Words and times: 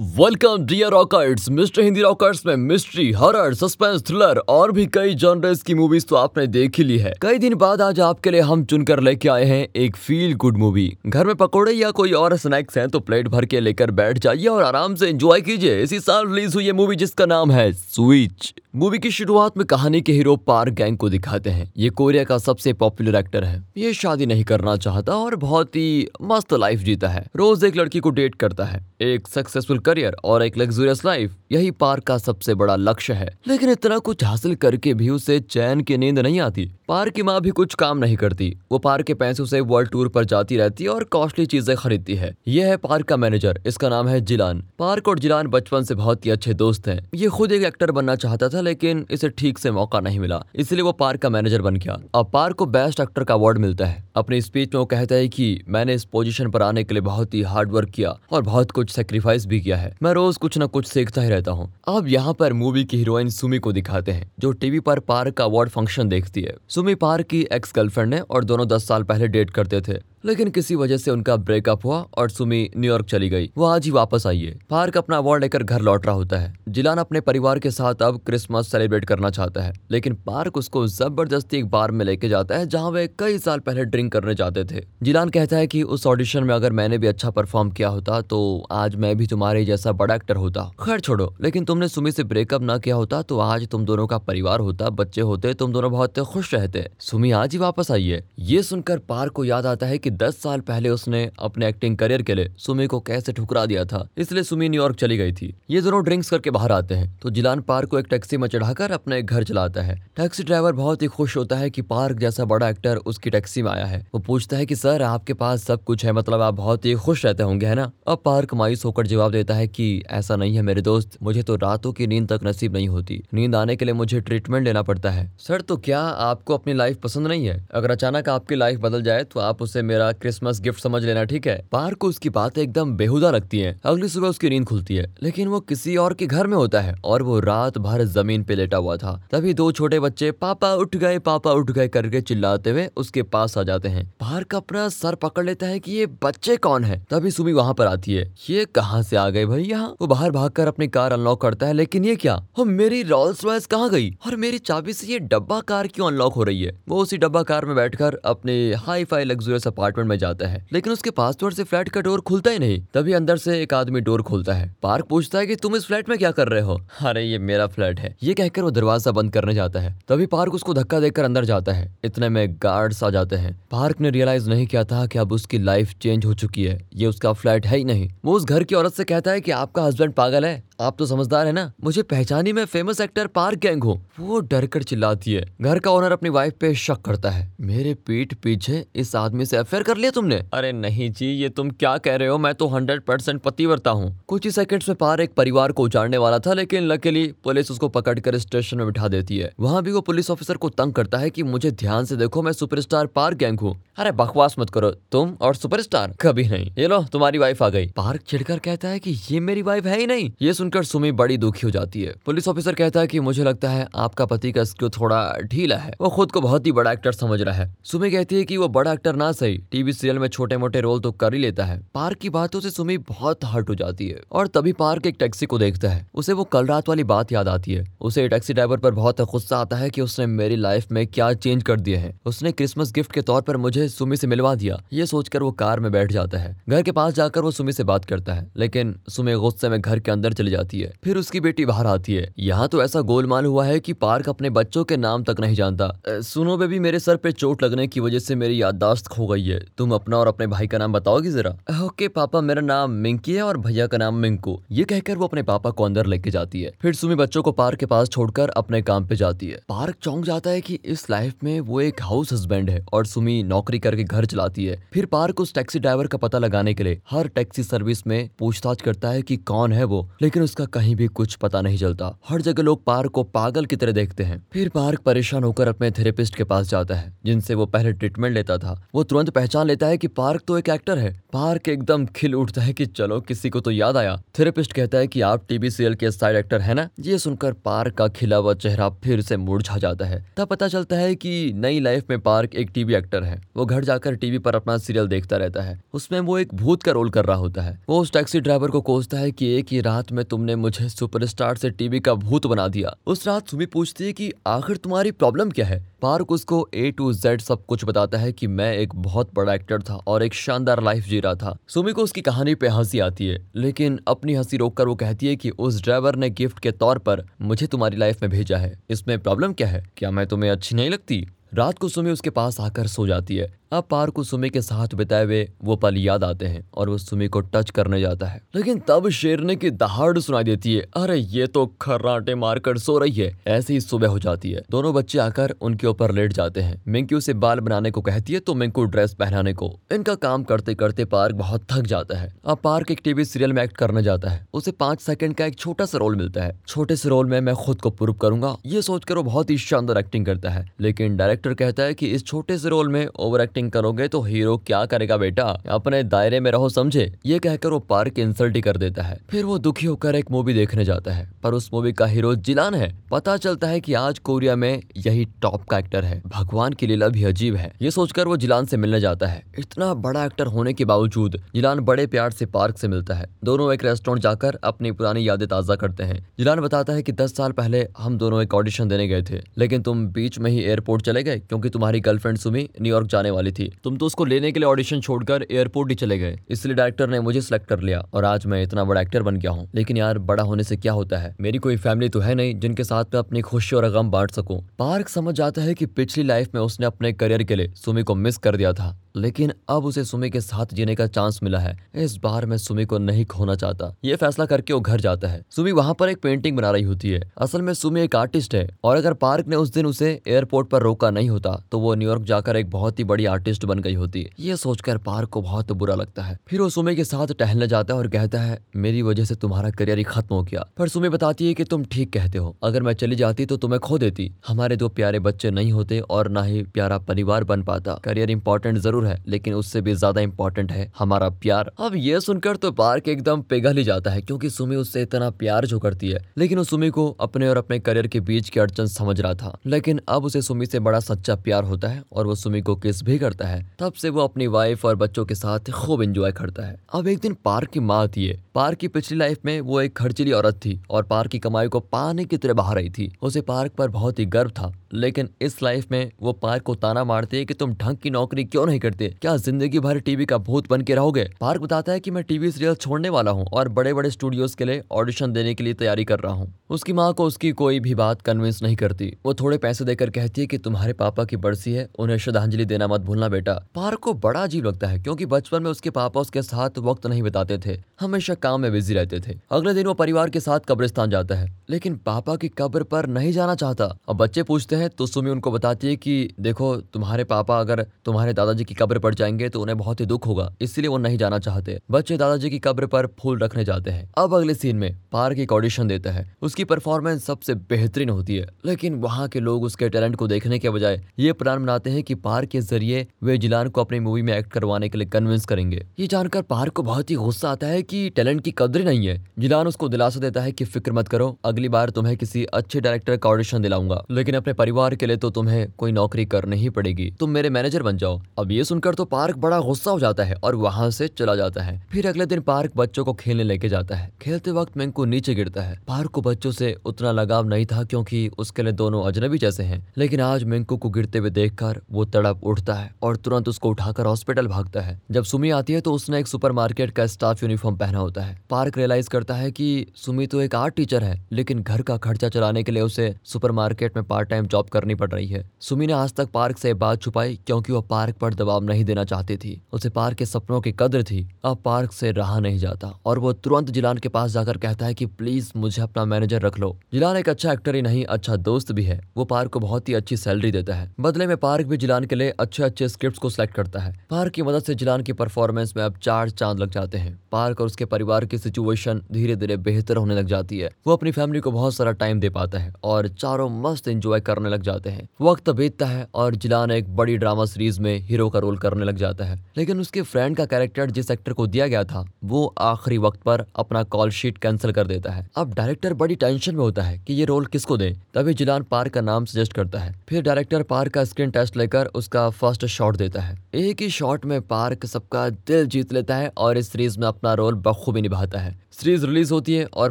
Welcome 0.00 0.64
dear 0.66 0.88
rockers 0.88 1.48
mister 1.50 1.82
Hindi 1.82 2.00
rockers 2.00 2.44
में 2.46 2.54
mystery 2.56 3.10
horror 3.12 3.54
suspense 3.54 4.02
thriller 4.02 4.38
और 4.48 4.70
भी 4.72 4.86
कई 4.86 5.14
जॉनर्स 5.14 5.62
की 5.62 5.74
मूवीज़ 5.74 6.06
तो 6.06 6.16
आपने 6.16 6.46
देख 6.46 6.78
ही 6.78 6.84
ली 6.84 6.96
है। 6.98 7.12
कई 7.22 7.38
दिन 7.38 7.54
बाद 7.54 7.82
आज 7.82 8.00
आपके 8.00 8.30
लिए 8.30 8.40
हम 8.40 8.64
चुनकर 8.64 9.00
लेके 9.00 9.28
आए 9.28 9.44
हैं 9.44 9.66
एक 9.76 9.96
फील 9.96 10.34
गुड 10.34 10.58
मूवी 10.58 10.96
घर 11.06 11.26
में 11.26 11.34
पकोड़े 11.34 11.72
या 11.72 11.90
कोई 11.90 12.12
और 12.12 12.36
स्नैक्स 12.36 12.78
हैं 12.78 12.88
तो 12.88 13.00
प्लेट 13.00 13.28
भर 13.28 13.46
के 13.46 13.60
लेकर 13.60 13.90
बैठ 13.90 14.18
जाइए 14.18 14.46
और 14.46 14.62
आराम 14.62 14.94
से 14.94 15.08
एंजॉय 15.08 15.40
कीजिए। 15.40 15.82
इसी 15.82 16.00
साल 16.00 16.28
रिलीज़ 16.28 16.54
हुई 16.54 16.72
मूवी 16.72 16.96
जिसका 16.96 17.26
नाम 17.26 17.50
है 17.50 17.72
स्विच 17.72 18.52
मूवी 18.76 18.98
की 18.98 19.10
शुरुआत 19.10 19.56
में 19.58 19.66
कहानी 19.66 20.00
के 20.00 20.12
हीरो 20.12 20.34
पार्क 20.36 20.72
गैंग 20.72 20.96
को 20.98 21.08
दिखाते 21.08 21.50
हैं। 21.50 21.72
ये 21.76 21.88
कोरिया 21.90 22.24
का 22.24 22.36
सबसे 22.38 22.72
पॉपुलर 22.72 23.16
एक्टर 23.16 23.44
है। 23.44 23.62
ये 23.76 23.92
शादी 23.94 24.26
नहीं 24.26 24.44
करना 24.44 24.76
चाहता 24.76 25.12
और 25.12 25.36
बहुत 25.36 25.76
ही 25.76 26.06
मस्त 26.22 26.54
लाइफ 26.54 26.80
जीता 26.80 27.08
है। 27.08 27.26
रोज 27.36 27.64
एक 27.64 27.76
लड़की 27.76 28.00
को 28.00 28.10
डेट 28.10 28.34
करता 28.34 28.64
है। 28.64 28.84
एक 29.02 29.28
सक्सेसफुल 29.28 29.78
करियर 29.90 30.16
और 30.24 30.42
एक 30.42 30.58
लग्जूरियस 30.58 31.04
लाइफ 31.04 31.36
यही 31.52 31.70
पार्क 31.80 32.04
का 32.04 32.18
सबसे 32.18 32.54
बड़ा 32.54 32.76
लक्ष्य 32.76 33.12
है। 33.12 33.28
लेकिन 33.48 33.70
इतना 33.70 33.98
कुछ 33.98 34.24
हासिल 34.24 34.54
करके 34.54 34.94
भी 34.94 35.08
उसे 35.10 35.40
चैन 35.40 35.80
की 35.80 35.96
नींद 35.96 36.18
नहीं 36.18 36.40
आती। 36.40 36.70
पार्क 36.88 37.12
की 37.12 37.22
माँ 37.22 37.40
भी 37.40 37.50
कुछ 37.50 37.74
काम 37.74 37.98
नहीं 37.98 38.16
करती। 38.16 38.54
वो 38.72 38.78
पार्क 38.78 39.06
के 39.06 39.14
पैसों 39.14 39.44
से 39.44 39.60
वर्ल्ड 39.60 39.90
टूर 39.90 40.08
पर 40.08 40.24
जाती 40.24 40.56
रहती 40.56 40.84
है 40.84 40.90
और 40.90 41.04
कॉस्टली 41.04 41.46
चीज़ें 41.46 41.76
खरीदती 41.76 42.14
है। 42.14 42.34
यह 42.48 42.66
है 42.66 42.76
पार्क 42.76 43.06
का 43.06 43.16
मैनेजर 43.16 43.60
इसका 43.66 43.88
नाम 43.88 44.08
है 44.08 44.20
जिलान। 44.20 44.62
पार्क 44.78 45.08
और 45.08 45.18
जिलान 45.18 45.46
बचपन 45.46 45.82
से 45.82 45.94
बहुत 45.94 46.26
ही 46.26 46.30
अच्छे 46.30 46.54
दोस्त 46.54 46.88
हैं। 46.88 46.98
ये 47.14 47.28
खुद 47.28 47.52
एक 47.52 47.62
एक्टर 47.62 47.90
बनना 47.90 48.14
चाहता 48.16 48.48
था, 48.48 48.60
लेकिन 48.60 49.06
इसे 49.10 49.28
ठीक 49.28 49.58
से 49.58 49.70
मौका 49.70 50.00
नहीं 50.00 50.20
मिला। 50.20 50.42
इसलिए 50.54 50.82
वो 50.82 50.92
पार्क 50.92 51.20
का 51.20 51.30
मैनेजर 51.30 51.62
बन 51.62 51.76
गया। 51.76 51.98
अब 52.14 52.30
पार्क 52.32 52.56
को 52.56 52.66
बेस्ट 52.68 53.00
एक्टर 53.00 53.24
का 53.24 53.34
अवार्ड 53.34 53.58
मिलता 53.58 53.86
है। 53.86 54.02
अपनी 54.16 54.40
स्पीच 54.40 54.74
में 54.74 54.78
वो 54.78 54.84
कहता 54.86 55.14
है 55.14 55.28
की 55.28 55.48
मैंने 55.68 55.94
इस 55.94 56.04
पोजिशन 56.04 56.50
पर 56.50 56.62
आने 56.62 56.84
के 56.84 56.94
लिए 56.94 57.00
बहुत 57.02 57.34
ही 57.34 57.42
हार्ड 57.42 57.72
वर्क 57.72 57.90
किया 57.90 58.16
और 58.32 58.42
बहुत 58.42 58.70
कुछ 58.70 58.90
सेक्रीफाइस 58.90 59.46
भी 59.46 59.60
किया 59.60 59.76
है। 59.80 59.92
मैं 60.02 60.12
रोज 60.12 60.36
कुछ 60.36 60.58
न 60.58 60.66
कुछ 60.66 60.86
सीखता 60.86 61.22
ही 61.22 61.30
रहता 61.30 61.52
हूँ। 61.52 61.72
अब 61.88 62.08
यहाँ 62.08 62.34
पर 62.34 62.52
मूवी 62.52 62.84
की 62.84 62.96
हीरोइन 62.96 63.28
सुमी 63.28 63.58
को 63.58 63.72
दिखाते 63.72 64.12
हैं, 64.12 64.30
जो 64.38 64.52
टीवी 64.52 64.80
पर 64.80 64.98
पार्क 64.98 65.34
का 65.34 65.44
अवार्ड 65.44 65.70
फ़ंक्शन 65.70 66.08
देखती 66.08 66.42
है। 66.42 66.56
सुमी 66.68 66.94
पार्क 66.94 67.26
की 67.26 67.46
एक्स 67.52 67.72
गर्लफ्रेंड 67.76 68.14
है 68.14 68.20
और 68.20 68.44
दोनों 68.44 68.68
दस 68.68 68.88
साल 68.88 69.02
पहले 69.02 69.28
डेट 69.28 69.50
करते 69.50 69.80
थे। 69.80 70.09
लेकिन 70.24 70.50
किसी 70.50 70.74
वजह 70.76 70.96
से 70.96 71.10
उनका 71.10 71.36
ब्रेकअप 71.38 71.84
हुआ 71.84 71.98
और 72.18 72.30
सुमी 72.30 72.70
न्यूयॉर्क 72.76 73.06
चली 73.06 73.28
गई। 73.28 73.50
वो 73.56 73.64
आज 73.64 73.84
ही 73.84 73.90
वापस 73.90 74.26
आई 74.26 74.40
है। 74.40 74.58
पार्क 74.70 74.96
अपना 74.96 75.16
अवार्ड 75.16 75.42
लेकर 75.42 75.62
घर 75.62 75.80
लौट 75.80 76.06
रहा 76.06 76.14
होता 76.14 76.38
है। 76.38 76.52
जिलान 76.68 76.98
अपने 76.98 77.20
परिवार 77.20 77.58
के 77.58 77.70
साथ 77.70 78.02
अब 78.02 78.20
क्रिसमस 78.26 78.70
सेलिब्रेट 78.72 79.04
करना 79.04 79.30
चाहता 79.30 79.62
है, 79.62 79.72
लेकिन 79.90 80.14
पार्क 80.26 80.56
उसको 80.56 80.86
ज़बरदस्ती 80.88 81.56
एक 81.56 81.66
बार 81.66 81.90
में 81.90 82.04
लेके 82.04 82.28
जाता 82.28 82.56
है, 82.56 82.66
जहाँ 82.66 82.90
वे 82.90 83.06
कई 83.18 83.38
साल 83.38 83.58
पहले 83.60 83.84
ड्रिंक 83.84 84.12
करने 84.12 84.34
जाते 84.34 84.64
थे। 84.64 84.84
जिलान 85.02 85.28
कहता 85.28 85.56
है 85.56 85.66
की 85.66 85.82
उस 85.84 86.06
ऑडिशन 86.06 86.44
में 86.44 86.54
अगर 86.54 86.72
मैंने 86.72 86.98
भी 86.98 87.06
अच्छा 87.06 87.30
परफॉर्म 87.30 87.70
किया 87.70 87.88
होता 87.88 88.20
तो 88.22 88.66
आज 88.72 88.96
मैं 88.96 89.16
भी 89.16 89.26
तुम्हारे 89.26 89.64
जैसा 89.64 89.92
बड़ा 89.94 90.14
एक्टर 90.14 90.36
होता। 90.36 90.70
खैर 90.82 91.00
छोड़ो, 91.00 91.34
लेकिन 91.42 91.64
तुमने 91.64 91.88
सुमी 91.88 92.12
से 92.12 92.24
ब्रेकअप 92.24 92.62
ना 92.62 92.78
किया 92.78 92.94
होता 92.94 93.22
तो 93.22 93.38
आज 93.40 93.66
तुम 93.68 93.84
दोनों 93.84 94.06
का 94.06 94.18
परिवार 94.20 94.60
होता, 94.60 94.90
बच्चे 94.90 95.20
होते, 95.22 95.54
तुम 95.54 95.72
दोनों 95.72 95.90
बहुत 95.92 96.18
खुश 96.20 96.54
रहते। 96.54 96.86
सुमी 97.00 97.30
आज 97.32 97.52
ही 97.52 97.58
वापस 97.58 97.90
आई 97.90 98.06
है। 98.06 98.24
ये 98.40 98.62
सुनकर 98.62 98.98
पार्क 99.00 99.32
को 99.32 99.44
याद 99.44 99.66
आता 99.66 99.86
है 99.86 99.98
की 99.98 100.09
दस 100.10 100.42
साल 100.42 100.60
पहले 100.60 100.88
उसने 100.88 101.30
अपने 101.38 101.68
एक्टिंग 101.68 101.96
करियर 101.96 102.22
के 102.22 102.34
लिए 102.34 102.52
सुमी 102.58 102.86
को 102.86 103.00
कैसे 103.00 103.32
ठुकरा 103.32 103.66
दिया 103.66 103.84
था। 103.84 104.08
इसलिए 104.16 104.42
सुमी 104.42 104.68
न्यूयॉर्क 104.68 104.96
चली 104.96 105.16
गई 105.16 105.32
थी। 105.32 105.54
ये 105.70 105.80
दोनों 105.80 106.04
ड्रिंक्स 106.04 106.30
करके 106.30 106.50
बाहर 106.50 106.72
आते 106.72 106.94
हैं। 106.94 107.18
तो 107.22 107.30
जिलान 107.30 107.60
पार्क 107.60 107.88
को 107.88 107.98
एक 107.98 108.06
टैक्सी 108.10 108.36
में 108.36 108.48
चढ़ाकर 108.48 108.92
अपने 108.92 109.22
घर 109.22 109.44
चलाता 109.44 109.82
है। 109.82 110.10
टैक्सी 110.16 110.42
ड्राइवर 110.42 110.72
बहुत 110.72 111.02
ही 111.02 111.06
खुश 111.06 111.36
होता 111.36 111.56
है 111.56 111.70
कि 111.70 111.82
पार्क 111.82 112.16
जैसा 112.16 112.44
बड़ा 112.44 112.68
एक्टर 112.68 112.96
उसकी 112.96 113.30
टैक्सी 113.30 113.62
में 113.62 113.70
आया 113.70 113.86
है। 113.86 114.06
वो 114.14 114.20
पूछता 114.20 114.56
है 114.56 114.66
कि, 114.66 114.76
सर, 114.76 115.02
आपके 115.02 115.34
पास 115.34 115.64
सब 115.64 115.84
कुछ 115.84 116.04
है? 116.04 116.12
मतलब 116.12 116.40
आप 116.40 116.54
बहुत 116.54 116.84
ही 116.84 116.94
खुश 116.94 117.24
रहते 117.26 117.42
होंगे, 117.42 117.66
है 117.66 117.74
ना? 117.74 117.90
अब 118.06 118.22
पार्क 118.24 118.54
मायूस 118.54 118.84
होकर 118.84 119.06
जवाब 119.06 119.32
देता 119.32 119.54
है 119.54 119.68
की, 119.68 120.02
ऐसा 120.10 120.36
नहीं 120.36 120.56
है 120.56 120.62
मेरे 120.62 120.82
दोस्त। 120.82 121.18
मुझे 121.22 121.42
तो 121.42 121.56
रातों 121.56 121.92
की 121.92 122.06
नींद 122.06 122.32
तक 122.32 122.40
नसीब 122.44 122.76
नहीं 122.76 122.88
होती। 122.88 123.22
नींद 123.34 123.54
आने 123.54 123.76
के 123.76 123.84
लिए 123.84 123.94
मुझे 123.94 124.20
ट्रीटमेंट 124.20 124.64
लेना 124.64 124.82
पड़ता 124.82 125.10
है। 125.10 125.32
सर 125.38 125.60
तो 125.60 125.76
क्या 125.76 126.00
आपको 126.00 126.54
अपनी 126.54 126.74
लाइफ 126.74 126.96
पसंद 126.96 127.26
नहीं 127.26 127.46
है? 127.46 127.68
अगर 127.74 127.90
अचानक 127.90 128.28
आपकी 128.28 128.54
लाइफ 128.54 128.80
बदल 128.80 129.02
जाए 129.02 129.24
तो 129.24 129.40
आप 129.40 129.62
उसे 129.62 129.82
मेरा 129.82 129.99
क्रिसमस 130.12 130.60
गिफ्ट 130.60 130.80
समझ 130.80 131.04
लेना, 131.04 131.24
ठीक 131.24 131.46
है? 131.46 131.68
पार्क 131.72 131.96
को 131.96 132.08
उसकी 132.08 132.28
बातें 132.28 132.62
एकदम 132.62 132.94
बेहुदा 132.96 133.30
लगती 133.30 133.58
है। 133.58 133.80
अगली 133.84 134.08
सुबह 134.08 134.28
उसकी 134.28 134.48
नींद 134.48 134.64
खुलती 134.64 134.96
है, 134.96 135.14
लेकिन 135.22 135.48
वो 135.48 135.60
किसी 135.60 135.96
और 135.96 136.14
के 136.14 136.26
घर 136.26 136.46
में 136.46 136.56
होता 136.56 136.80
है, 136.80 136.94
और 137.04 137.22
वो 137.22 137.38
रात 137.40 137.78
भर 137.78 138.04
ज़मीन 138.04 138.44
पे 138.44 138.54
लेटा 138.54 138.76
हुआ 138.76 138.96
था। 138.96 139.12
तभी 139.30 139.54
दो 139.54 139.70
छोटे 139.72 140.00
बच्चे 140.00 140.30
पापा 140.30 140.72
उठ 140.74 140.96
गए, 140.96 141.18
पापा 141.18 141.52
उठ 141.52 141.70
गए 141.70 141.88
करके 141.88 142.20
चिल्लाते 142.20 142.70
हुए 142.70 142.88
उसके 142.96 143.22
पास 143.22 143.58
आ 143.58 143.62
जाते 143.62 143.88
हैं। 143.88 144.06
पार्क 144.20 144.54
अपना 144.54 144.88
सर 144.88 145.14
पकड़ 145.14 145.44
लेता 145.44 145.66
है 145.66 145.78
कि 145.78 145.92
ये 145.92 146.06
बच्चे 146.24 146.56
कौन 146.56 146.84
है। 146.84 146.98
तभी 147.10 147.30
सुमी 147.30 147.52
वहाँ 147.52 147.74
पर 147.74 147.86
आती 147.86 148.14
है। 148.14 148.34
ये 148.50 148.64
कहाँ 148.64 149.02
से 149.02 149.16
आ 149.16 149.28
गए 149.30 149.46
भाई 149.46 149.62
यहाँ? 149.62 149.94
वो 150.00 150.06
बाहर 150.06 150.30
भागकर 150.30 150.68
अपनी 150.68 150.88
कार 150.88 151.12
अनलॉक 151.12 151.40
करता 151.42 151.66
है, 151.66 151.72
लेकिन 151.72 152.04
ये 152.04 152.16
क्या? 152.16 152.34
हो 152.58 152.64
मेरी 152.64 153.02
रॉल्स 153.02 153.44
रॉयस 153.44 153.66
कहाँ 153.66 153.90
गई? 153.90 154.10
और 154.26 154.36
मेरी 154.36 154.58
चाबी 154.58 154.92
से 154.92 155.06
ये 155.06 155.18
डब्बा 155.18 155.60
कार 155.60 155.86
क्यों 155.86 156.06
अनलॉक 156.06 156.34
हो 156.34 156.42
रही 156.42 156.62
है? 156.62 156.72
वो 156.88 157.02
उसी 157.02 157.16
डब्बा 157.18 157.42
कार 157.42 157.64
में 157.64 157.74
बैठकर 157.76 158.18
अपने 158.24 158.54
हाई 158.74 159.04
फाई 159.04 159.24
लग्जूरियस 159.24 159.66
अपार्टमेंट 159.90 160.08
में 160.08 160.18
जाता 160.18 160.48
है। 160.48 160.66
लेकिन 160.72 160.92
उसके 160.92 161.10
पासवर्ड 161.10 161.54
से 161.54 161.64
फ्लैट 161.64 161.88
का 161.88 162.00
डोर 162.00 162.20
खुलता 162.20 162.50
ही 162.50 162.58
नहीं। 162.58 162.86
तभी 162.94 163.12
अंदर 163.12 163.36
से 163.36 163.62
एक 163.62 163.74
आदमी 163.74 164.00
डोर 164.00 164.22
खोलता 164.22 164.52
है। 164.52 164.76
पार्क 164.82 165.04
पूछता 165.04 165.38
है 165.38 165.46
कि 165.46 165.56
तुम 165.56 165.76
इस 165.76 165.86
फ्लैट 165.86 166.08
में 166.08 166.18
क्या 166.18 166.30
कर 166.30 166.48
रहे 166.48 166.60
हो? 166.60 166.80
अरे, 167.00 167.24
ये 167.24 167.38
मेरा 167.38 167.66
फ्लैट 167.66 168.00
है। 168.00 168.16
ये 168.22 168.34
कहकर 168.34 168.62
वो 168.62 168.70
दरवाज़ा 168.70 169.12
बंद 169.12 169.32
करने 169.32 169.54
जाता 169.54 169.80
है। 169.80 169.98
तभी 170.08 170.26
पार्क 170.26 170.54
उसको 170.54 170.74
धक्का 170.74 171.00
देकर 171.00 171.24
अंदर 171.24 171.44
जाता 171.44 171.72
है। 171.72 171.98
इतने 172.04 172.28
में 172.28 172.56
गार्ड्स 172.62 173.04
आ 173.04 173.10
जाते 173.10 173.36
हैं। 173.36 173.60
पार्क 173.70 174.00
ने 174.00 174.10
रियलाइज़ 174.10 174.50
नहीं 174.50 174.66
किया 174.66 174.84
था 174.84 175.06
कि 175.06 175.18
अब 175.18 175.32
उसकी 175.32 175.58
लाइफ 175.58 175.94
चेंज 176.02 176.24
हो 176.24 176.34
चुकी 176.34 176.64
है। 176.64 176.88
ये 176.94 177.06
उसका 177.06 177.32
फ्लैट 177.32 177.66
है 177.66 177.76
ही 177.76 177.84
नहीं। 177.84 178.10
वो 178.24 178.32
उस 178.32 178.44
घर 178.44 178.64
की 178.64 178.74
औरत 178.74 178.92
से 178.92 179.04
कहता 179.04 179.30
है 179.30 179.40
कि 179.40 179.50
आपका 179.50 179.82
हस्बैंड 179.82 180.12
पागल 180.12 180.44
है। 180.44 180.62
आप 180.80 180.96
तो 180.98 181.06
समझदार 181.06 181.46
है 181.46 181.52
ना। 181.52 181.72
मुझे 181.84 182.02
पहचानी 182.02 182.52
में 182.52 182.64
फ़ेमस 182.64 183.00
एक्टर 183.00 183.26
पार्क 183.26 183.58
गैंग 183.58 183.82
हूँ। 183.84 183.96
वो 184.20 184.38
डर 184.40 184.66
कर 184.66 184.82
चिल्लाती 184.82 185.32
है। 185.32 185.44
घर 185.62 185.78
का 185.78 185.90
ओनर 185.90 186.12
अपनी 186.12 186.28
वाइफ 186.28 186.54
पे 186.60 186.74
शक 186.74 187.00
करता 187.04 187.30
है। 187.30 187.52
मेरे 187.60 187.92
पीठ 188.06 188.32
पीछे 188.34 188.84
इस 188.96 189.14
आदमी 189.16 189.46
से 189.46 189.56
अफेयर 189.56 189.82
कर 189.82 189.96
लिया 189.96 190.10
तुमने? 190.10 190.40
अरे 190.54 190.72
नहीं 190.72 191.10
जी, 191.10 191.26
ये 191.26 191.48
तुम 191.48 191.70
क्या 191.70 191.96
कह 191.98 192.16
रहे 192.16 192.28
हो? 192.28 192.38
मैं 192.38 192.54
तो 192.54 192.66
हंड्रेड 192.66 193.02
परसेंट 193.02 193.40
पतिवर्ता 193.42 193.90
हूँ। 193.90 194.24
कुछ 194.28 194.44
ही 194.44 194.50
सेकंड्स 194.50 194.88
में 194.88 194.96
पार 194.96 195.20
एक 195.20 195.34
परिवार 195.34 195.72
को 195.72 195.82
उजाड़ने 195.82 196.16
वाला 196.16 196.38
था, 196.38 196.52
लेकिन 196.52 196.86
लकीली 196.86 197.26
पुलिस 197.44 197.70
उसको 197.70 197.88
पकड़कर 197.88 198.38
स्टेशन 198.38 198.76
में 198.76 198.86
बिठा 198.86 199.08
देती 199.08 199.38
है। 199.38 199.52
वहाँ 199.60 199.82
भी 199.82 199.92
वो 199.92 200.00
पुलिस 200.00 200.30
ऑफिसर 200.30 200.56
को 200.56 200.68
तंग 200.68 200.92
करता 200.92 201.18
है 201.18 201.30
की 201.30 201.42
मुझे 201.42 201.70
ध्यान 201.70 202.04
से 202.04 202.16
देखो, 202.16 202.42
मैं 202.42 202.52
सुपरस्टार 202.52 203.06
पार्क 203.06 203.36
गैंग 203.36 203.60
हूँ। 203.60 203.76
अरे 204.00 204.12
बकवास 204.12 204.54
मत 204.58 204.70
करो, 204.70 204.90
तुम 204.90 205.36
और 205.40 205.54
सुपरस्टार। 205.54 206.14
कभी 206.20 206.48
नहीं। 206.48 206.72
ये 206.78 206.86
लो, 206.86 207.02
तुम्हारी 207.02 207.38
वाइफ 207.38 207.62
आ 207.62 207.68
गई। 207.68 207.86
पार्क 207.86 208.20
छिड़कर 208.26 208.58
कहता 208.58 208.88
है 208.88 208.98
कि 208.98 209.10
ये 209.30 209.40
मेरी 209.40 209.62
वाइफ 209.62 209.86
है 209.86 209.98
ही 209.98 210.06
नहीं। 210.06 210.32
ये 210.42 210.54
सुनकर 210.54 210.84
सुमी 210.84 211.12
बड़ी 211.12 211.36
दुखी 211.36 211.60
हो 211.64 211.70
जाती 211.70 212.02
है। 212.02 212.14
पुलिस 212.26 212.48
ऑफिसर 212.48 212.74
कहता 212.74 213.00
है 213.00 213.06
कि 213.06 213.20
मुझे 213.20 213.44
लगता 213.44 213.70
है 213.70 213.88
आपका 213.96 214.26
पति 214.26 214.52
का 214.52 214.64
स्क्रू 214.64 214.88
थोड़ा 214.88 215.34
ढीला 215.42 215.76
है। 215.76 215.92
वो 216.00 216.08
खुद 216.08 216.32
को 216.32 216.40
बहुत 216.40 216.66
ही 216.66 216.72
बड़ा 216.72 216.92
एक्टर 216.92 217.12
समझ 217.12 217.42
रहा 217.42 217.54
है। 217.54 217.76
सुमी 217.84 218.10
कहती 218.10 218.36
है 218.36 218.44
कि 218.44 218.56
वो 218.56 218.68
बड़ा 218.68 218.92
एक्टर 218.92 219.16
ना 219.16 219.32
सही। 219.32 219.58
टीवी 219.58 219.92
सीरियल 219.92 220.18
में 220.18 220.28
छोटे 220.28 220.56
मोटे 220.56 220.80
रोल 220.80 221.00
तो 221.00 221.12
कर 221.12 221.34
ही 221.34 221.40
लेता 221.40 221.64
है। 221.64 221.80
पार्क 221.94 222.16
की 222.16 222.30
बातों 222.30 222.60
से 222.60 222.70
सुमी 222.70 222.98
बहुत 222.98 223.44
हर्ट 223.44 223.68
हो 223.68 223.74
जाती 223.74 224.08
है। 224.08 224.22
और 224.32 224.46
तभी 224.46 224.72
पार्क 224.72 225.06
एक 225.06 225.16
टैक्सी 225.18 225.46
को 225.46 225.58
देखता 225.58 225.88
है। 225.88 226.08
उसे 226.14 226.32
वो 226.32 226.44
कल 226.44 226.66
रात 226.66 226.88
वाली 226.88 227.04
बात 227.04 227.32
याद 227.32 227.48
आती 227.48 227.72
है। 227.72 227.96
उसे 228.00 228.28
टैक्सी 228.28 228.54
ड्राइवर 228.54 228.76
पर 228.76 228.90
बहुत 228.90 229.20
गुस्सा 229.20 229.58
आता 229.58 229.76
है 229.76 229.90
कि 229.90 230.00
उसने 230.00 230.26
मेरी 230.26 230.56
लाइफ 230.56 230.86
में 230.92 231.06
क्या 231.06 231.32
चेंज 231.32 231.62
कर 231.62 231.80
दिया 231.80 232.00
है। 232.00 232.20
उसने 232.24 232.52
क्रिसमस 232.52 232.92
गिफ्ट 232.92 233.12
के 233.12 233.22
तौर 233.22 233.42
पर 233.42 233.56
मुझे 233.56 233.89
सुमी 233.90 234.16
से 234.16 234.26
मिलवा 234.26 234.54
दिया। 234.54 234.80
ये 234.92 235.06
सोचकर 235.06 235.42
वो 235.42 235.50
कार 235.52 235.80
में 235.80 235.90
बैठ 235.92 236.12
जाता 236.12 236.38
है। 236.38 236.56
घर 236.68 236.82
के 236.82 236.92
पास 236.92 237.14
जाकर 237.14 237.40
वो 237.40 237.50
सुमी 237.50 237.72
से 237.72 237.84
बात 237.84 238.04
करता 238.04 238.34
है, 238.34 238.46
लेकिन 238.56 238.94
सुमी 239.08 239.34
गुस्से 239.34 239.68
में 239.68 239.80
घर 239.80 239.98
के 239.98 240.10
अंदर 240.10 240.32
चली 240.32 240.50
जाती 240.50 240.80
है। 240.80 240.92
फिर 241.04 241.16
उसकी 241.16 241.40
बेटी 241.40 241.64
बाहर 241.66 241.86
आती 241.86 242.14
है। 242.14 242.32
यहाँ 242.38 242.68
तो 242.68 242.82
ऐसा 242.82 243.00
गोलमाल 243.02 243.46
हुआ 243.46 243.64
है 243.64 243.78
की 243.80 243.92
पार्क 243.92 244.28
अपने 244.28 244.50
बच्चों 244.50 244.84
के 244.84 244.96
नाम 244.96 245.22
तक 245.24 245.40
नहीं 245.40 245.54
जानता। 245.54 245.90
सुनो 246.22 246.56
बेबी, 246.56 246.78
मेरे 246.78 246.98
सर 247.00 247.16
पे 247.16 247.32
चोट 247.32 247.62
लगने 247.62 247.86
की 247.86 248.00
वजह 248.00 248.18
से 248.18 248.34
मेरी 248.34 248.60
याददाश्त 248.62 249.06
खो 249.06 249.26
गई 249.26 249.44
है। 249.44 249.60
तुम 249.78 249.94
अपना 249.94 250.16
और 250.16 250.28
अपने 250.28 250.46
भाई 250.46 250.66
का 250.66 250.78
नाम 250.78 250.92
बताओगी 250.92 251.30
जरा? 251.30 251.56
ओके 251.84 252.08
पापा, 252.10 252.40
मेरा 252.40 252.62
नाम 252.62 252.90
मिंकी 253.00 253.34
है 253.34 253.42
और 253.42 253.58
भैया 253.58 253.86
का 253.86 253.98
नाम 253.98 254.14
मिंकू। 254.16 254.58
ये 254.70 254.84
कहकर 254.84 255.16
वो 255.16 255.24
अपने 255.24 255.42
पापा 255.42 255.70
को 255.70 255.84
अंदर 255.84 256.06
लेके 256.06 256.30
जाती 256.30 256.62
है। 256.62 256.72
फिर 256.82 256.94
सुमी 256.94 257.14
बच्चों 257.14 257.42
को 257.42 257.52
पार्क 257.52 257.78
के 257.78 257.86
पास 257.86 258.08
छोड़कर 258.08 258.48
अपने 258.50 258.82
काम 258.82 259.06
पे 259.06 259.16
जाती 259.16 259.48
है। 259.48 259.60
पार्क 259.68 259.96
चौंक 260.02 260.24
जाता 260.24 260.50
है 260.50 260.60
कि 260.60 260.78
इस 260.84 261.08
लाइफ 261.10 261.44
में 261.44 261.58
वो 261.60 261.80
एक 261.80 262.02
हाउस 262.02 262.32
हस्बैंड 262.32 262.70
है 262.70 262.84
और 262.92 263.06
सुमी 263.06 263.42
नौकरी 263.42 263.78
करके 263.80 264.04
घर 264.04 264.24
चलाती 264.24 264.64
है। 264.64 264.76
फिर 264.92 265.06
पार्क 265.06 265.40
उस 265.40 265.54
टैक्सी 265.54 265.78
ड्राइवर 265.78 266.06
का 266.06 266.18
पता 266.18 266.38
लगाने 266.38 266.74
के 266.74 266.84
लिए 266.84 267.00
हर 267.10 267.28
टैक्सी 267.28 267.62
सर्विस 267.62 268.06
में 268.06 268.28
पूछताछ 268.38 268.82
करता 268.82 269.10
है 269.10 269.22
कि 269.22 269.36
कौन 269.36 269.72
है 269.72 269.84
वो, 269.84 270.08
लेकिन 270.22 270.42
उसका 270.42 270.64
कहीं 270.64 270.94
भी 270.96 271.06
कुछ 271.06 271.34
पता 271.34 271.60
नहीं 271.60 271.78
चलता। 271.78 272.18
हर 272.28 272.42
जगह 272.42 272.62
लोग 272.62 272.84
पार्क 272.84 273.10
को 273.10 273.22
पागल 273.22 273.66
की 273.66 273.76
तरह 273.76 273.92
देखते 273.92 274.24
हैं। 274.24 274.42
फिर 274.52 274.68
पार्क 274.68 275.00
परेशान 275.00 275.44
होकर 275.44 275.68
अपने 275.68 275.90
थेरेपिस्ट 275.90 276.34
के 276.34 276.44
पास 276.44 276.68
जाता 276.68 276.94
है, 276.94 277.12
जिनसे 277.24 277.54
वो 277.54 277.66
पहले 277.66 277.92
ट्रीटमेंट 277.92 278.34
लेता 278.34 278.58
था। 278.58 278.88
वो 278.94 279.04
तुरंत 279.04 279.30
पहचान 279.30 279.66
लेता 279.66 279.86
है 279.86 279.98
कि 279.98 280.08
पार्क 280.08 280.42
तो 280.48 280.58
एक 280.58 280.68
एक्टर 280.68 280.98
है। 280.98 281.12
पार्क 281.32 281.68
एकदम 281.68 282.06
खिल 282.06 282.34
उठता 282.34 282.62
है 282.62 282.72
कि 282.72 282.86
चलो, 282.86 283.20
किसी 283.20 283.50
को 283.50 283.60
तो 283.60 283.70
याद 283.70 283.96
आया। 283.96 284.16
थेरेपिस्ट 284.38 284.72
कहता 284.72 284.98
है 284.98 285.06
कि 285.06 285.20
आप 285.20 285.46
टीवी 285.48 285.70
सीरियल 285.70 285.94
के 285.94 286.10
साइड 286.10 286.36
एक्टर 286.36 286.60
है 286.60 286.74
ना? 286.74 286.88
ये 287.00 287.18
सुनकर 287.18 287.52
पार्क 287.52 287.94
का 287.94 288.08
खिला 288.08 288.36
हुआ 288.36 288.54
चेहरा 288.54 288.88
फिर 288.88 289.20
से 289.20 289.36
मुरझा 289.36 289.78
जाता 289.78 290.04
है। 290.04 290.24
तब 290.36 290.46
पता 290.46 290.68
चलता 290.68 290.96
है 290.96 291.14
कि 291.14 291.52
नई 291.54 291.80
लाइफ 291.80 292.04
में 292.10 292.20
पार्क 292.20 292.54
एक 292.54 292.70
टीवी 292.74 292.94
एक्टर 292.94 293.22
है। 293.22 293.40
वो 293.60 293.66
घर 293.66 293.84
जाकर 293.84 294.14
टीवी 294.14 294.38
पर 294.38 294.56
अपना 294.56 294.78
सीरियल 294.78 295.06
देखता 295.06 295.36
रहता 295.36 295.62
है। 295.62 295.80
उसमें 295.92 296.20
वो 296.20 296.38
एक 296.38 296.54
भूत 296.54 296.82
का 296.82 296.92
रोल 296.92 297.10
कर 297.10 297.24
रहा 297.24 297.36
होता 297.36 297.62
है। 297.62 297.82
वो 297.88 297.98
उस 297.98 298.12
टैक्सी 298.12 298.40
ड्राइवर 298.40 298.68
को 298.68 298.80
कोसता 298.80 299.16
है 299.16 299.30
कि 299.30 299.46
एक 299.46 299.66
ही 299.70 299.80
रात 299.80 300.12
में 300.12 300.24
तुमने 300.24 300.56
मुझे 300.56 300.88
सुपरस्टार 300.88 301.56
से 301.56 301.70
टीवी 301.70 302.00
का 302.00 302.14
भूत 302.14 302.46
बना 302.46 302.68
दिया। 302.68 302.96
उस 303.06 303.26
रात 303.26 303.48
सुमी 303.48 303.66
पूछती 303.66 304.04
है 304.04 304.12
कि, 304.12 304.32
आखिर 304.46 304.76
तुम्हारी 304.76 305.10
प्रॉब्लम 305.10 305.50
क्या 305.50 305.66
है? 305.66 305.86
पार्क 306.02 306.32
उसको 306.32 306.68
ए 306.74 306.90
टू 306.90 307.12
जेड 307.12 307.40
सब 307.40 307.66
कुछ 307.66 307.84
बताता 307.84 308.18
है 308.18 308.32
कि 308.32 308.46
मैं 308.46 308.76
एक 308.76 308.94
बहुत 308.94 309.30
बड़ा 309.34 309.54
एक्टर 309.54 309.82
था 309.82 309.94
और 309.94 310.22
एक 310.22 310.34
शानदार 310.34 310.82
लाइफ 310.82 311.04
जी 311.04 311.20
रहा 311.20 311.34
था। 311.34 311.56
सुमी 311.68 311.92
को 311.92 312.02
उसकी 312.02 312.20
कहानी 312.20 312.54
पे 312.54 312.68
हँसी 312.68 312.98
आती 312.98 313.26
है, 313.26 313.50
लेकिन 313.56 314.00
अपनी 314.08 314.34
हँसी 314.34 314.56
रोककर 314.56 314.88
वो 314.88 314.94
कहती 314.94 315.26
है 315.26 315.36
कि, 315.36 315.50
उस 315.50 315.82
ड्राइवर 315.82 316.16
ने 316.16 316.30
गिफ्ट 316.30 316.58
के 316.58 316.72
तौर 316.72 316.98
पर 316.98 317.24
मुझे 317.42 317.66
तुम्हारी 317.66 317.96
लाइफ 317.96 318.22
में 318.22 318.30
भेजा 318.30 318.56
है। 318.56 318.78
इसमें 318.90 319.18
प्रॉब्लम 319.18 319.52
क्या 319.52 319.68
है? 319.68 319.90
क्या 319.96 320.10
मैं 320.10 320.26
तुम्हें 320.26 320.50
अच्छी 320.50 320.76
नहीं 320.76 320.90
लगती? 320.90 321.28
रात 321.54 321.78
को 321.78 321.88
सुमी 321.88 322.10
उसके 322.10 322.30
पास 322.30 322.60
आकर 322.60 322.86
सो 322.86 323.06
जाती 323.06 323.36
है। 323.36 323.59
अब 323.72 323.84
पार 323.90 324.10
को 324.10 324.24
सुमी 324.24 324.50
के 324.50 324.62
साथ 324.62 324.88
बिताए 324.94 325.24
हुए 325.24 325.50
वो 325.64 325.76
पल 325.76 325.96
याद 325.96 326.24
आते 326.24 326.46
हैं 326.46 326.70
और 326.74 326.88
वो 326.88 326.98
सुमी 326.98 327.28
को 327.28 327.40
टच 327.40 327.70
करने 327.70 328.00
जाता 328.00 328.26
है। 328.26 328.42
लेकिन 328.54 328.82
तब 328.88 329.08
शेरने 329.08 329.56
की 329.56 329.70
दहाड़ 329.70 330.18
सुनाई 330.18 330.44
देती 330.44 330.74
है। 330.74 330.86
अरे, 330.96 331.16
ये 331.16 331.46
तो 331.46 331.66
खर्राटे 331.66 332.34
मारकर 332.34 332.78
सो 332.78 332.98
रही 332.98 333.12
है। 333.12 333.40
ऐसे 333.46 333.72
ही 333.72 333.80
सुबह 333.80 334.08
हो 334.08 334.18
जाती 334.18 334.50
है। 334.50 334.62
दोनों 334.70 334.94
बच्चे 334.94 335.18
आकर 335.18 335.54
उनके 335.60 335.86
ऊपर 335.86 336.12
लेट 336.12 336.32
जाते 336.32 336.60
हैं। 336.60 336.82
मिंकी 336.88 337.14
उसे 337.14 337.34
बाल 337.34 337.60
बनाने 337.60 337.90
को 337.90 338.00
कहती 338.00 338.32
है 338.32 338.40
तो 338.40 338.54
मिंकू 338.54 338.84
ड्रेस 338.84 339.14
पहनाने 339.14 339.52
को। 339.52 339.80
इनका 339.92 340.14
काम 340.14 340.42
करते 340.42 340.74
करते 340.74 341.04
पार्क 341.04 341.34
बहुत 341.34 341.62
थक 341.72 341.82
जाता 341.82 342.18
है। 342.18 342.36
अब 342.46 342.58
पार्क 342.58 342.90
एक 342.90 343.00
टीवी 343.04 343.24
सीरियल 343.24 343.52
में 343.52 343.62
एक्ट 343.62 343.76
करने 343.76 344.02
जाता 344.02 344.30
है। 344.30 344.46
उसे 344.54 344.70
पाँच 344.72 345.00
सेकंड 345.00 345.34
का 345.34 345.46
एक 345.46 345.58
छोटा 345.58 345.84
सा 345.84 345.98
रोल 345.98 346.16
मिलता 346.16 346.42
है। 346.42 346.60
छोटे 346.66 346.96
से 346.96 347.08
रोल 347.08 347.26
में 347.26 347.40
मैं 347.40 347.54
खुद 347.54 347.80
को 347.80 347.90
प्रूव 347.90 348.16
करूँगा। 348.16 348.56
ये 348.66 348.82
सोचकर 348.82 349.16
वो 349.16 349.22
बहुत 349.22 349.50
ही 349.50 349.58
शानदार 349.58 349.98
एक्टिंग 349.98 350.26
करता 350.26 350.50
है। 350.50 350.72
लेकिन 350.80 351.16
डायरेक्टर 351.16 351.54
कहता 351.54 351.82
है 351.82 351.94
की 351.94 352.06
इस 352.06 352.26
छोटे 352.26 352.58
से 352.58 352.68
रोल 352.68 352.88
में 352.88 353.06
ओवर 353.06 353.40
एक्टिंग 353.40 353.59
एक्टिंग 353.60 353.70
करोगे 353.72 354.06
तो 354.08 354.20
हीरो 354.22 354.56
क्या 354.66 354.84
करेगा 354.86 355.16
बेटा? 355.16 355.44
अपने 355.68 356.02
दायरे 356.04 356.40
में 356.40 356.50
रहो, 356.50 356.68
समझे? 356.70 357.12
ये 357.26 357.38
कहकर 357.38 357.68
वो 357.68 357.78
पार्क 357.90 358.18
इंसल्ट 358.18 358.56
ही 358.56 358.62
कर 358.62 358.76
देता 358.76 359.02
है। 359.02 359.18
फिर 359.30 359.44
वो 359.44 359.58
दुखी 359.58 359.86
होकर 359.86 360.14
एक 360.14 360.30
मूवी 360.30 360.54
देखने 360.54 360.84
जाता 360.84 361.12
है, 361.12 361.28
पर 361.42 361.54
उस 361.54 361.68
मूवी 361.72 361.92
का 361.92 362.06
हीरो 362.06 362.34
जिलान 362.40 362.74
है। 362.74 362.88
पता 363.10 363.36
चलता 363.36 363.66
है 363.66 363.80
की 363.80 363.94
आज 363.94 364.18
कोरिया 364.20 364.54
में 364.56 364.82
यही 364.98 365.24
टॉप 365.42 365.64
का 365.64 365.78
एक्टर 365.78 366.04
है। 366.04 366.20
भगवान 366.28 366.72
की 366.72 366.86
लीला 366.86 367.08
भी 367.08 367.24
अजीब 367.24 367.56
है। 367.56 367.70
ये 367.82 367.90
सोचकर 367.90 368.28
वो 368.28 368.36
जिलान 368.36 368.66
से 368.66 368.76
मिलने 368.76 369.00
जाता 369.00 369.26
है। 369.26 369.42
इतना 369.58 369.92
बड़ा 369.98 370.24
एक्टर 370.24 370.46
होने 370.48 370.72
के 370.72 370.84
बावजूद 370.84 371.40
जिलान 371.54 371.80
बड़े 371.82 372.06
प्यार 372.06 372.30
से 372.30 372.46
पार्क 372.48 372.78
से 372.78 372.88
मिलता 372.88 373.14
है। 373.14 373.26
दोनों 373.44 373.72
एक 373.74 373.84
रेस्टोरेंट 373.84 374.22
जाकर 374.22 374.58
अपनी 374.64 374.92
पुरानी 374.92 375.28
यादें 375.28 375.46
ताज़ा 375.48 375.76
करते 375.76 376.04
हैं। 376.04 376.18
जिलान 376.38 376.60
बताता 376.60 376.92
है 376.92 377.02
कि 377.02 377.12
दस 377.14 377.36
साल 377.36 377.52
पहले 377.52 377.86
हम 377.98 378.18
दोनों 378.18 378.42
एक 378.42 378.54
ऑडिशन 378.54 378.88
देने 378.88 379.08
गए 379.08 379.22
थे, 379.22 379.40
लेकिन 379.58 379.82
तुम 379.82 380.06
बीच 380.10 380.38
में 380.38 380.50
ही 380.50 380.60
एयरपोर्ट 380.60 381.02
चले 381.02 381.22
गए, 381.22 381.38
क्योंकि 381.40 381.68
तुम्हारी 381.70 382.00
गर्लफ्रेंड 382.00 382.38
सुमी 382.38 382.68
न्यूयॉर्क 382.80 383.06
जाने 383.08 383.30
वाली 383.30 383.49
थी। 383.50 383.70
तुम 383.84 383.96
तो 383.96 384.06
उसको 384.06 384.24
लेने 384.24 384.52
के 384.52 384.60
लिए 384.60 384.68
ऑडिशन 384.68 385.00
छोड़कर 385.00 385.46
एयरपोर्ट 385.50 385.90
ही 385.90 385.94
चले 385.94 386.18
गए। 386.18 386.38
इसलिए 386.50 386.74
डायरेक्टर 386.74 387.08
ने 387.08 387.20
मुझे 387.20 387.40
सिलेक्ट 387.40 387.66
कर 387.66 387.80
लिया 387.80 388.00
और 388.14 388.24
आज 388.24 388.46
मैं 388.46 388.62
इतना 388.62 388.84
बड़ा 388.84 389.00
एक्टर 389.00 389.22
बन 389.22 389.36
गया 389.36 389.50
हूँ। 389.50 389.68
लेकिन 389.74 389.96
यार, 389.96 390.18
बड़ा 390.18 390.42
होने 390.42 390.62
से 390.62 390.76
क्या 390.76 390.92
होता 390.92 391.18
है? 391.18 391.34
मेरी 391.40 391.58
कोई 391.58 391.76
फैमिली 391.76 392.08
तो 392.08 392.20
है 392.20 392.34
नहीं 392.34 392.58
जिनके 392.60 392.84
साथ 392.84 393.04
मैं 393.04 393.18
अपनी 393.18 393.40
खुशी 393.40 393.76
और 393.76 393.90
गम 393.90 394.10
बांट 394.10 394.30
सकूँ। 394.30 394.60
पार्क 394.78 395.08
समझ 395.08 395.34
जाता 395.34 395.62
है 395.62 395.74
कि 395.74 395.86
पिछली 395.86 396.24
लाइफ 396.24 396.54
में 396.54 396.60
उसने 396.62 396.86
अपने 396.86 397.12
करियर 397.12 397.42
के 397.42 397.56
लिए 397.56 397.72
सुमी 397.76 398.02
को 398.02 398.14
मिस 398.14 398.36
कर 398.36 398.56
दिया 398.56 398.72
था। 398.72 398.96
लेकिन 399.16 399.52
अब 399.68 399.84
उसे 399.84 400.04
सुमी 400.04 400.30
के 400.30 400.40
साथ 400.40 400.74
जीने 400.74 400.94
का 400.94 401.06
चांस 401.08 401.40
मिला 401.42 401.58
है। 401.58 401.76
इस 401.94 402.16
बार 402.16 402.46
मैं 402.46 402.56
सुमी 402.58 402.84
को 402.84 402.98
नहीं 402.98 403.24
खोना 403.26 403.54
चाहता। 403.54 403.94
ये 404.04 404.16
फैसला 404.16 404.46
करके 404.46 404.72
वो 404.72 404.80
घर 404.80 405.00
जाता 405.00 405.28
है। 405.28 405.42
सुमी 405.50 405.72
वहाँ 405.72 405.94
पर 405.94 406.08
एक 406.08 406.20
पेंटिंग 406.22 406.56
बना 406.56 406.70
रही 406.70 406.82
होती 406.82 407.10
है। 407.10 407.20
असल 407.38 407.62
में 407.62 407.72
सुमी 407.74 408.00
एक 408.00 408.16
आर्टिस्ट 408.16 408.54
है 408.54 408.68
और 408.84 408.96
अगर 408.96 409.14
पार्क 409.16 409.48
ने 409.48 409.56
उस 409.56 409.72
दिन 409.72 409.86
उसे 409.86 410.10
एयरपोर्ट 410.28 410.68
पर 410.68 410.82
रोका 410.82 411.10
नहीं 411.10 411.28
होता 411.30 411.50
तो 411.72 411.78
वो 411.78 411.94
न्यूयॉर्क 411.94 412.22
जाकर 412.24 412.56
एक 412.56 412.70
बहुत 412.70 412.98
ही 412.98 413.04
बड़ी 413.04 413.26
आर्टिस्ट 413.26 413.64
बन 413.64 413.78
गई 413.78 413.94
होती 413.94 414.22
है। 414.22 414.30
ये 414.40 414.56
सोचकर 414.56 414.98
पार्क 415.00 415.28
को 415.28 415.42
बहुत 415.42 415.72
बुरा 415.72 415.94
लगता 415.94 416.22
है। 416.22 416.38
फिर 416.48 416.60
वो 416.60 416.68
सुमी 416.70 416.94
के 416.96 417.04
साथ 417.04 417.32
टहलने 417.34 417.66
जाता 417.66 417.94
है 417.94 418.00
और 418.00 418.08
कहता 418.08 418.40
है, 418.40 418.58
मेरी 418.76 419.02
वजह 419.02 419.24
से 419.24 419.34
तुम्हारा 419.36 419.70
करियर 419.70 419.98
ही 419.98 420.04
खत्म 420.04 420.34
हो 420.34 420.42
गया। 420.42 420.64
पर 420.78 420.88
सुमी 420.88 421.08
बताती 421.08 421.46
है 421.46 421.54
कि 421.54 421.64
तुम 421.64 421.84
ठीक 421.84 422.12
कहते 422.12 422.38
हो। 422.38 422.54
अगर 422.62 422.82
मैं 422.82 422.92
चली 422.94 423.16
जाती 423.16 423.46
तो 423.46 423.56
तुम्हें 423.56 423.80
खो 423.80 423.98
देती। 423.98 424.30
हमारे 424.48 424.76
दो 424.76 424.88
प्यारे 424.90 425.18
बच्चे 425.20 425.50
नहीं 425.50 425.72
होते 425.72 426.00
और 426.00 426.28
ना 426.28 426.42
ही 426.42 426.62
प्यारा 426.64 426.98
परिवार 427.00 427.44
बन 427.44 427.62
पाता। 427.62 427.94
करियर 428.04 428.30
इंपॉर्टेंट 428.30 428.78
ज़रूर 428.78 428.99
है, 429.06 429.16
लेकिन 429.26 429.54
उससे 429.54 429.80
भी 429.80 429.94
ज़्यादा 429.94 430.20
इंपॉर्टेंट 430.20 430.72
है 430.72 430.90
हमारा 430.98 431.28
प्यार। 431.30 431.70
अब 431.78 431.94
ये 431.96 432.20
सुनकर 432.20 432.56
तो 432.56 432.70
पार्क 432.72 433.08
एकदम 433.08 433.42
पिघल 433.42 433.76
ही 433.76 433.84
जाता 433.84 434.10
है, 434.10 434.20
क्योंकि 434.20 434.50
सुमी 434.50 434.76
उससे 434.76 435.02
इतना 435.02 435.30
प्यार 435.32 435.66
जो 435.66 435.78
करती 435.78 436.10
है। 436.10 436.24
लेकिन 436.38 436.58
उस 436.58 436.70
सुमी 436.70 436.90
को 436.90 437.08
अपने 437.20 437.48
और 437.48 437.56
अपने 437.56 437.78
करियर 437.78 438.06
के 438.06 438.20
बीच 438.20 438.48
की 438.48 438.60
अड़चन 438.60 438.86
समझ 438.88 439.20
रहा 439.20 439.34
था। 439.34 439.56
लेकिन 439.66 440.00
अब 440.08 440.24
उसे 440.24 440.42
सुमी 440.42 440.66
से 440.66 440.78
बड़ा 440.80 441.00
सच्चा 441.00 441.34
प्यार 441.36 441.64
होता 441.64 441.88
है 441.88 442.02
और 442.12 442.26
वो 442.26 442.34
सुमी 442.34 442.60
को 442.60 442.76
किस 442.76 443.02
भी 443.04 443.18
करता 443.18 443.46
है, 443.46 443.64
तब 443.78 443.92
से 443.92 444.10
वो 444.10 444.20
अपनी 444.20 444.46
वाइफ 444.48 444.84
और 444.84 444.96
बच्चों 444.96 445.24
के 445.24 445.34
साथ 445.34 445.70
खूब 445.72 446.02
इंजॉय 446.02 446.32
करता 446.32 446.66
है। 446.66 446.76
अब 446.94 447.08
एक 447.08 447.18
दिन 447.18 447.36
पार्क 447.44 447.70
की 447.70 447.80
माँ 447.80 448.02
आती 448.02 448.26
है। 448.26 448.38
पार्क 448.54 448.78
की 448.78 448.88
पिछली 448.88 449.18
लाइफ 449.18 449.44
में 449.44 449.60
वो 449.60 449.80
एक 449.80 449.96
खर्चीली 449.96 450.32
औरत 450.32 450.56
थी 450.56 450.80
और 450.90 451.02
पार्क 451.02 451.30
की 451.30 451.38
कमाई 451.38 451.68
को 451.68 451.80
पाने 451.82 452.24
की 452.24 452.36
तरह 452.36 452.54
बहा 452.54 452.72
रही 452.72 452.90
थी। 452.90 453.12
उसे 453.22 453.40
पार्क 453.42 453.72
पर 453.72 453.88
बहुत 453.90 454.18
ही 454.18 454.24
गर्व 454.26 454.50
था। 454.50 454.72
लेकिन 454.94 455.28
इस 455.42 455.62
लाइफ 455.62 455.90
में 455.90 456.10
वो 456.22 456.32
पार्क 456.32 456.62
को 456.62 456.74
ताना 456.74 457.04
मारते 457.04 457.36
है 457.36 457.44
कि 457.44 457.54
तुम 457.54 457.74
ढंग 457.74 457.96
की 457.96 458.10
नौकरी 458.10 458.44
क्यों 458.44 458.66
नहीं 458.66 458.80
करते? 458.80 459.08
क्या 459.20 459.36
ज़िंदगी 459.36 459.78
भर 459.78 459.98
टीवी 459.98 460.26
का 460.26 460.38
भूत 460.38 460.68
बन 460.70 460.82
के 460.82 460.94
रहोगे? 460.94 461.24
पार्क 461.40 461.60
बताता 461.60 461.92
है 461.92 462.00
कि 462.00 462.10
मैं 462.10 462.24
टीवी 462.24 462.50
सीरियल 462.50 462.74
छोड़ने 462.74 463.08
वाला 463.08 463.30
हूँ 463.30 463.46
और 463.52 463.68
बड़े 463.68 463.94
बड़े 463.94 464.10
स्टूडियोज 464.10 464.54
के 464.54 464.64
लिए 464.64 464.82
ऑडिशन 464.92 465.32
देने 465.32 465.54
के 465.54 465.64
लिए 465.64 465.74
तैयारी 465.74 466.04
कर 466.04 466.20
रहा 466.20 466.32
हूँ। 466.32 466.54
उसकी 466.70 466.92
माँ 466.92 467.12
को 467.12 467.24
उसकी 467.24 467.50
कोई 467.52 467.80
भी 467.80 467.94
बात 467.94 468.22
कन्विंस 468.22 468.62
नहीं 468.62 468.76
करती। 468.76 469.12
वो 469.24 469.34
थोड़े 469.34 469.58
पैसे 469.58 469.84
देकर 469.84 470.10
कहती 470.10 470.40
है 470.40 470.46
की 470.46 470.58
तुम्हारे 470.58 470.92
पापा 470.92 471.24
की 471.24 471.36
बरसी 471.36 471.72
है, 471.72 471.88
उन्हें 471.98 472.18
श्रद्धांजलि 472.18 472.64
देना 472.64 472.86
मत 472.86 473.00
भूलना 473.00 473.28
बेटा। 473.28 473.54
पार्क 473.74 473.98
को 473.98 474.14
बड़ा 474.14 474.42
अजीब 474.42 474.66
लगता 474.66 474.86
है 474.86 474.98
क्योंकि 474.98 475.26
बचपन 475.26 475.62
में 475.62 475.70
उसके 475.70 475.90
पापा 475.90 476.20
उसके 476.20 476.42
साथ 476.42 476.78
वक्त 476.78 477.06
नहीं 477.06 477.22
बिताते 477.22 477.58
थे। 477.58 477.76
हमेशा 478.00 478.34
काम 478.34 478.60
में 478.60 478.70
बिज़ी 478.72 478.94
रहते 478.94 479.20
थे। 479.20 479.38
अगले 479.50 479.74
दिन 479.74 479.86
वो 479.86 479.94
परिवार 479.94 480.30
के 480.30 480.40
साथ 480.40 480.60
कब्रिस्तान 480.60 481.10
जाता 481.10 481.34
है। 481.34 481.58
लेकिन 481.70 481.96
पापा 481.96 482.36
की 482.36 482.48
कब्र 482.48 482.82
पर 482.82 483.06
नहीं 483.06 483.32
जाना 483.32 483.54
चाहता। 483.54 483.84
अब 484.08 484.16
बच्चे 484.16 484.42
पूछते 484.42 484.76
हैं 484.76 484.79
तो 484.88 485.06
सुमी 485.06 485.30
उनको 485.30 485.50
बताती 485.52 485.86
है 485.86 485.96
कि 485.96 486.34
देखो, 486.40 486.76
तुम्हारे 486.76 487.24
पापा 487.24 487.58
अगर 487.60 487.82
तुम्हारे 488.04 488.32
दादाजी 488.32 488.64
की 488.64 488.74
कब्र 488.74 488.98
पर 488.98 489.14
जाएँगे 489.14 489.48
तो 489.48 489.60
उन्हें 489.60 489.76
बहुत 489.78 490.00
ही 490.00 490.06
दुख 490.06 490.26
होगा, 490.26 490.52
इसलिए 490.60 490.88
वो 490.88 490.98
नहीं 490.98 491.18
जाना 491.18 491.38
चाहते। 491.38 491.78
बच्चे 491.90 492.16
दादाजी 492.16 492.50
की 492.50 492.58
कब्र 492.58 492.86
पर 492.86 493.06
फूल 493.20 493.38
रखने 493.38 493.64
जाते 493.64 493.90
हैं। 493.90 494.10
अब 494.18 494.34
अगले 494.34 494.54
सीन 494.54 494.76
में 494.76 494.96
पार्क 495.12 495.38
एक 495.38 495.52
ऑडिशन 495.52 495.88
देता 495.88 496.10
है। 496.10 496.26
उसकी 496.42 496.64
परफॉर्मेंस 496.64 497.24
सबसे 497.24 497.54
बेहतरीन 497.54 498.08
होती 498.08 498.36
है, 498.36 498.46
लेकिन 498.66 498.94
वहाँ 498.94 499.28
के 499.28 499.40
लोग 499.40 499.64
उसके 499.64 499.88
टैलेंट 499.88 500.16
को 500.16 500.26
देखने 500.26 500.58
के 500.58 500.70
बजाय 500.70 501.00
ये 501.18 501.32
प्लान 501.32 501.62
बनाते 501.62 501.90
हैं 501.90 502.02
कि 502.02 502.14
पार्क 502.16 502.48
के 502.48 502.60
ज़रिए 502.60 503.06
वे 503.22 503.36
जिलान 503.38 503.68
को 503.68 503.80
अपनी 503.80 504.00
मूवी 504.00 504.22
में 504.22 504.32
एक्ट 504.34 504.50
करवाने 504.52 504.88
के 504.88 504.98
लिए 504.98 505.08
कन्विंस 505.08 505.44
करेंगे। 505.44 505.84
ये 505.98 506.06
जानकर 506.06 506.42
पार्क 506.42 506.72
को 506.72 506.82
बहुत 506.82 507.10
ही 507.10 507.14
गुस्सा 507.16 507.50
आता 507.50 507.66
है 507.66 507.82
कि 507.82 508.08
टैलेंट 508.10 508.40
की 508.40 508.54
कदर 508.58 508.84
नहीं 508.84 509.06
है। 509.06 509.22
जिलान 509.38 509.66
उसको 509.66 509.88
दिलासा 509.88 510.20
देता 510.20 510.40
है 510.40 510.52
कि 510.52 510.64
फ़िक्र 510.64 510.92
मत 510.92 511.08
करो, 511.08 511.36
अगली 511.44 511.68
बार 511.68 511.90
तुम्हें 511.90 512.16
किसी 512.16 512.44
अच्छे 512.44 512.80
डायरेक्टर 512.80 513.16
का 513.16 513.28
ऑडिशन 513.28 513.62
दिलाऊँगा। 513.62 514.02
लेकिन 514.10 514.34
अपने 514.34 514.52
परिवार 514.70 514.94
के 514.94 515.06
लिए 515.06 515.16
तो 515.16 515.28
तुम्हें 515.30 515.70
कोई 515.78 515.92
नौकरी 515.92 516.24
करनी 516.24 516.56
ही 516.56 516.68
पड़ेगी। 516.70 517.10
तुम 517.20 517.30
मेरे 517.30 517.48
मैनेजर 517.50 517.82
बन 517.82 517.96
जाओ। 517.96 518.20
अब 518.38 518.50
ये 518.52 518.64
सुनकर 518.64 518.94
तो 518.94 519.04
पार्क 519.04 519.36
बड़ा 519.36 519.58
गुस्सा 519.60 519.90
हो 519.90 520.00
जाता 520.00 520.24
है 520.24 520.34
और 520.34 520.54
वहाँ 520.54 520.90
से 520.90 521.08
चला 521.08 521.34
जाता 521.36 521.62
है। 521.62 521.86
फिर 521.90 522.06
अगले 522.08 522.26
दिन 522.26 522.40
पार्क 522.40 522.72
बच्चों 522.76 523.04
को 523.04 523.12
खेलने 523.12 523.44
लेके 523.44 523.68
जाता 523.68 523.96
है। 523.96 524.10
खेलते 524.22 524.50
वक्त 524.50 524.76
मैंको 524.76 525.04
नीचे 525.04 525.34
गिरता 525.34 525.62
है। 525.62 525.78
पार्क 525.88 526.10
को 526.10 526.20
बच्चों 526.20 526.50
से 526.50 526.74
उतना 526.84 527.12
लगाव 527.12 527.48
नहीं 527.48 527.66
था 527.66 527.82
क्योंकि 527.84 528.28
उसके 528.38 528.62
लिए 528.62 528.72
दोनों 528.72 529.02
अजनबी 529.04 529.38
जैसे 529.38 529.62
हैं। 529.62 529.80
लेकिन 529.98 530.20
आज 530.20 530.44
मिंकू 530.44 530.76
को 530.76 530.90
गिरते 530.90 531.18
हुए 531.18 531.30
देखकर 531.30 531.80
वो 531.90 532.04
तड़प 532.06 532.44
उठता 532.44 532.74
है 532.74 532.94
और 533.02 533.16
तुरंत 533.16 533.48
उसको 533.48 533.70
उठाकर 533.70 534.06
हॉस्पिटल 534.06 534.46
भागता 534.46 534.80
है। 534.80 535.00
जब 535.10 535.24
सुमी 535.24 535.50
आती 535.50 535.72
है 535.72 535.80
तो 535.80 535.92
उसने 535.92 536.18
एक 536.20 536.28
सुपरमार्केट 536.28 536.90
का 536.90 537.06
स्टाफ 537.06 537.42
यूनिफॉर्म 537.42 537.76
पहना 537.76 537.98
होता 537.98 538.22
है। 538.22 538.38
पार्क 538.50 538.78
रियलाइज़ 538.78 539.08
करता 539.08 539.34
है 539.34 539.50
कि 539.50 539.86
सुमी 539.96 540.26
तो 540.26 540.40
एक 540.40 540.54
आर्ट 540.54 540.74
टीचर 540.74 541.04
है, 541.04 541.20
लेकिन 541.32 541.62
घर 541.62 541.82
का 541.82 541.96
खर्चा 541.98 542.28
चलाने 542.28 542.62
के 542.62 542.72
लिए 542.72 542.82
उसे 542.82 543.14
सुपरमार्केट 543.24 543.96
में 543.96 544.04
पार्ट 544.04 544.28
टाइम 544.28 544.46
जॉब 544.46 544.59
करनी 544.68 544.94
पड़ 544.94 545.10
रही 545.10 545.26
है। 545.26 545.50
सुमी 545.60 545.86
ने 545.86 545.92
आज 545.92 546.12
तक 546.12 546.28
पार्क 546.30 546.58
से 546.58 546.74
बात 546.74 547.02
छुपाई, 547.02 547.38
क्योंकि 547.46 547.72
वो 547.72 547.80
पार्क 547.80 548.16
पर 548.16 548.34
दबाव 548.34 548.64
नहीं 548.64 548.84
देना 548.84 549.04
चाहती 549.04 549.36
थी। 549.36 549.62
उसे 549.72 549.88
पार्क 549.88 550.16
के 550.16 550.26
सपनों 550.26 550.60
की 550.60 550.72
कदर 550.72 551.02
थी। 551.02 551.32
अब 551.44 551.58
पार्क 551.64 551.92
से 551.92 552.10
रहा 552.10 552.40
नहीं 552.40 552.58
जाता, 552.58 552.98
और 553.06 553.18
वो 553.18 553.32
तुरंत 553.32 553.70
जिलान 553.70 553.98
के 553.98 554.08
पास 554.08 554.30
जाकर 554.30 554.56
कहता 554.56 554.86
है 554.86 554.94
कि, 554.94 555.06
प्लीज़, 555.06 555.52
मुझे 555.56 555.82
अपना 555.82 556.04
मैनेजर 556.04 556.42
रख 556.42 556.58
लो। 556.58 556.80
जिलान 556.92 557.16
एक 557.16 557.28
अच्छा 557.28 557.52
एक्टर 557.52 557.74
ही 557.74 557.82
नहीं 557.82 558.04
अच्छा 558.04 558.36
दोस्त 558.36 558.72
भी 558.72 558.84
है। 558.84 559.00
वो 559.16 559.24
पार्क 559.24 559.50
को 559.50 559.60
बहुत 559.60 559.88
ही 559.88 559.94
अच्छी 559.94 560.16
सैलरी 560.16 560.52
देता 560.52 560.74
है। 560.74 560.94
बदले 561.00 561.26
में 561.26 561.36
पार्क 561.36 561.66
भी 561.66 561.76
जिलान 561.76 562.04
के 562.04 562.14
लिए 562.14 562.30
अच्छे 562.30 562.62
अच्छे 562.62 562.88
स्क्रिप्ट 562.88 563.18
को 563.18 563.30
सिलेक्ट 563.30 563.54
करता 563.54 563.80
है। 563.80 564.06
पार्क 564.10 564.32
की 564.32 564.42
मदद 564.42 564.62
से 564.62 564.74
जिलान 564.74 565.02
की 565.02 565.12
परफॉर्मेंस 565.12 565.74
में 565.76 565.84
अब 565.84 565.96
चार 566.02 566.30
चाँद 566.30 566.58
लग 566.58 566.70
जाते 566.70 566.98
हैं। 566.98 567.20
पार्क 567.32 567.60
और 567.60 567.66
उसके 567.66 567.84
परिवार 567.84 568.24
की 568.24 568.38
सिचुएशन 568.38 569.02
धीरे 569.12 569.36
धीरे 569.36 569.56
बेहतर 569.56 569.96
होने 569.96 570.14
लग 570.14 570.26
जाती 570.26 570.58
है। 570.58 570.70
वो 570.86 570.92
अपनी 570.92 571.10
फैमिली 571.10 571.40
को 571.40 571.52
बहुत 571.52 571.74
सारा 571.74 571.92
टाइम 571.92 572.20
दे 572.20 572.30
पाता 572.30 572.58
है, 572.58 572.74
और 572.84 573.08
चारों 573.08 573.62
मस्त 573.62 573.88
एंजॉय 573.88 574.20
करने 574.20 574.49
लग 574.50 574.62
जाते 574.62 574.90
हैं। 574.90 575.08
वक्त 575.20 575.50
बीतता 575.50 575.86
है 575.86 576.08
और 576.14 576.34
जिलान 576.34 576.70
एक 576.70 576.96
बड़ी 576.96 577.16
ड्रामा 577.16 577.44
सीरीज़ 577.44 577.80
में 577.80 577.98
हीरो 577.98 578.30
का 578.30 578.38
रोल 578.38 578.58
करने 578.58 578.84
लग 578.84 578.96
जाता 578.96 579.24
है। 579.24 579.50
लेकिन 579.56 579.80
उसके 579.80 580.02
फ्रेंड 580.02 580.36
का 580.36 580.44
कैरेक्टर 580.44 580.90
जिस 580.90 581.10
एक्टर 581.10 581.32
को 581.32 581.46
दिया 581.46 581.66
गया 581.66 581.84
था, 581.84 582.04
वो 582.24 582.54
आखिरी 582.58 582.98
वक्त 582.98 583.20
पर 583.20 583.44
अपना 583.56 583.82
कॉल 583.82 584.10
शीट 584.10 584.38
कैंसिल 584.38 584.72
कर 584.72 584.86
देता 584.86 585.10
है। 585.10 585.28
अब 585.36 585.54
डायरेक्टर 585.54 585.94
बड़ी 585.94 586.14
टेंशन 586.14 586.54
में 586.54 586.60
होता 586.60 586.82
है 586.82 586.98
कि 586.98 587.14
ये 587.14 587.24
रोल 587.24 587.46
किसको 587.46 587.76
दे, 587.76 587.96
तभी 588.14 588.34
जिलान 588.34 588.62
पार्क 588.62 588.92
का 588.92 589.00
नाम 589.00 589.24
सजेस्ट 589.24 589.52
करता 589.52 589.78
है। 589.78 590.04
फिर 590.08 590.22
डायरेक्टर 590.22 590.62
पार्क 590.62 590.92
का 590.92 591.04
स्क्रीन 591.04 591.30
टेस्ट 591.30 591.56
लेकर 591.56 591.86
उसका 591.86 592.30
फ़र्स्ट 592.30 592.66
शॉट 592.66 592.96
देता 592.96 593.20
है। 593.20 593.42
एक 593.54 593.82
ही 593.82 593.90
शॉट 593.90 594.26
में 594.26 594.42
पार्क 594.42 594.86
सबका 594.86 595.30
दिल 595.30 595.66
जीत 595.66 595.92
लेता 595.92 596.16
है 596.16 596.32
और 596.36 596.58
इस 596.58 596.68
सीरीज़ 596.68 596.98
में 596.98 597.08
अपना 597.08 597.34
रोल 597.34 597.54
बखूबी 597.54 598.00
निभाता 598.00 598.38
है। 598.38 598.62
सीरीज़ 598.80 599.06
रिलीज़ 599.06 599.32
होती 599.32 599.54
है 599.54 599.64
और 599.64 599.90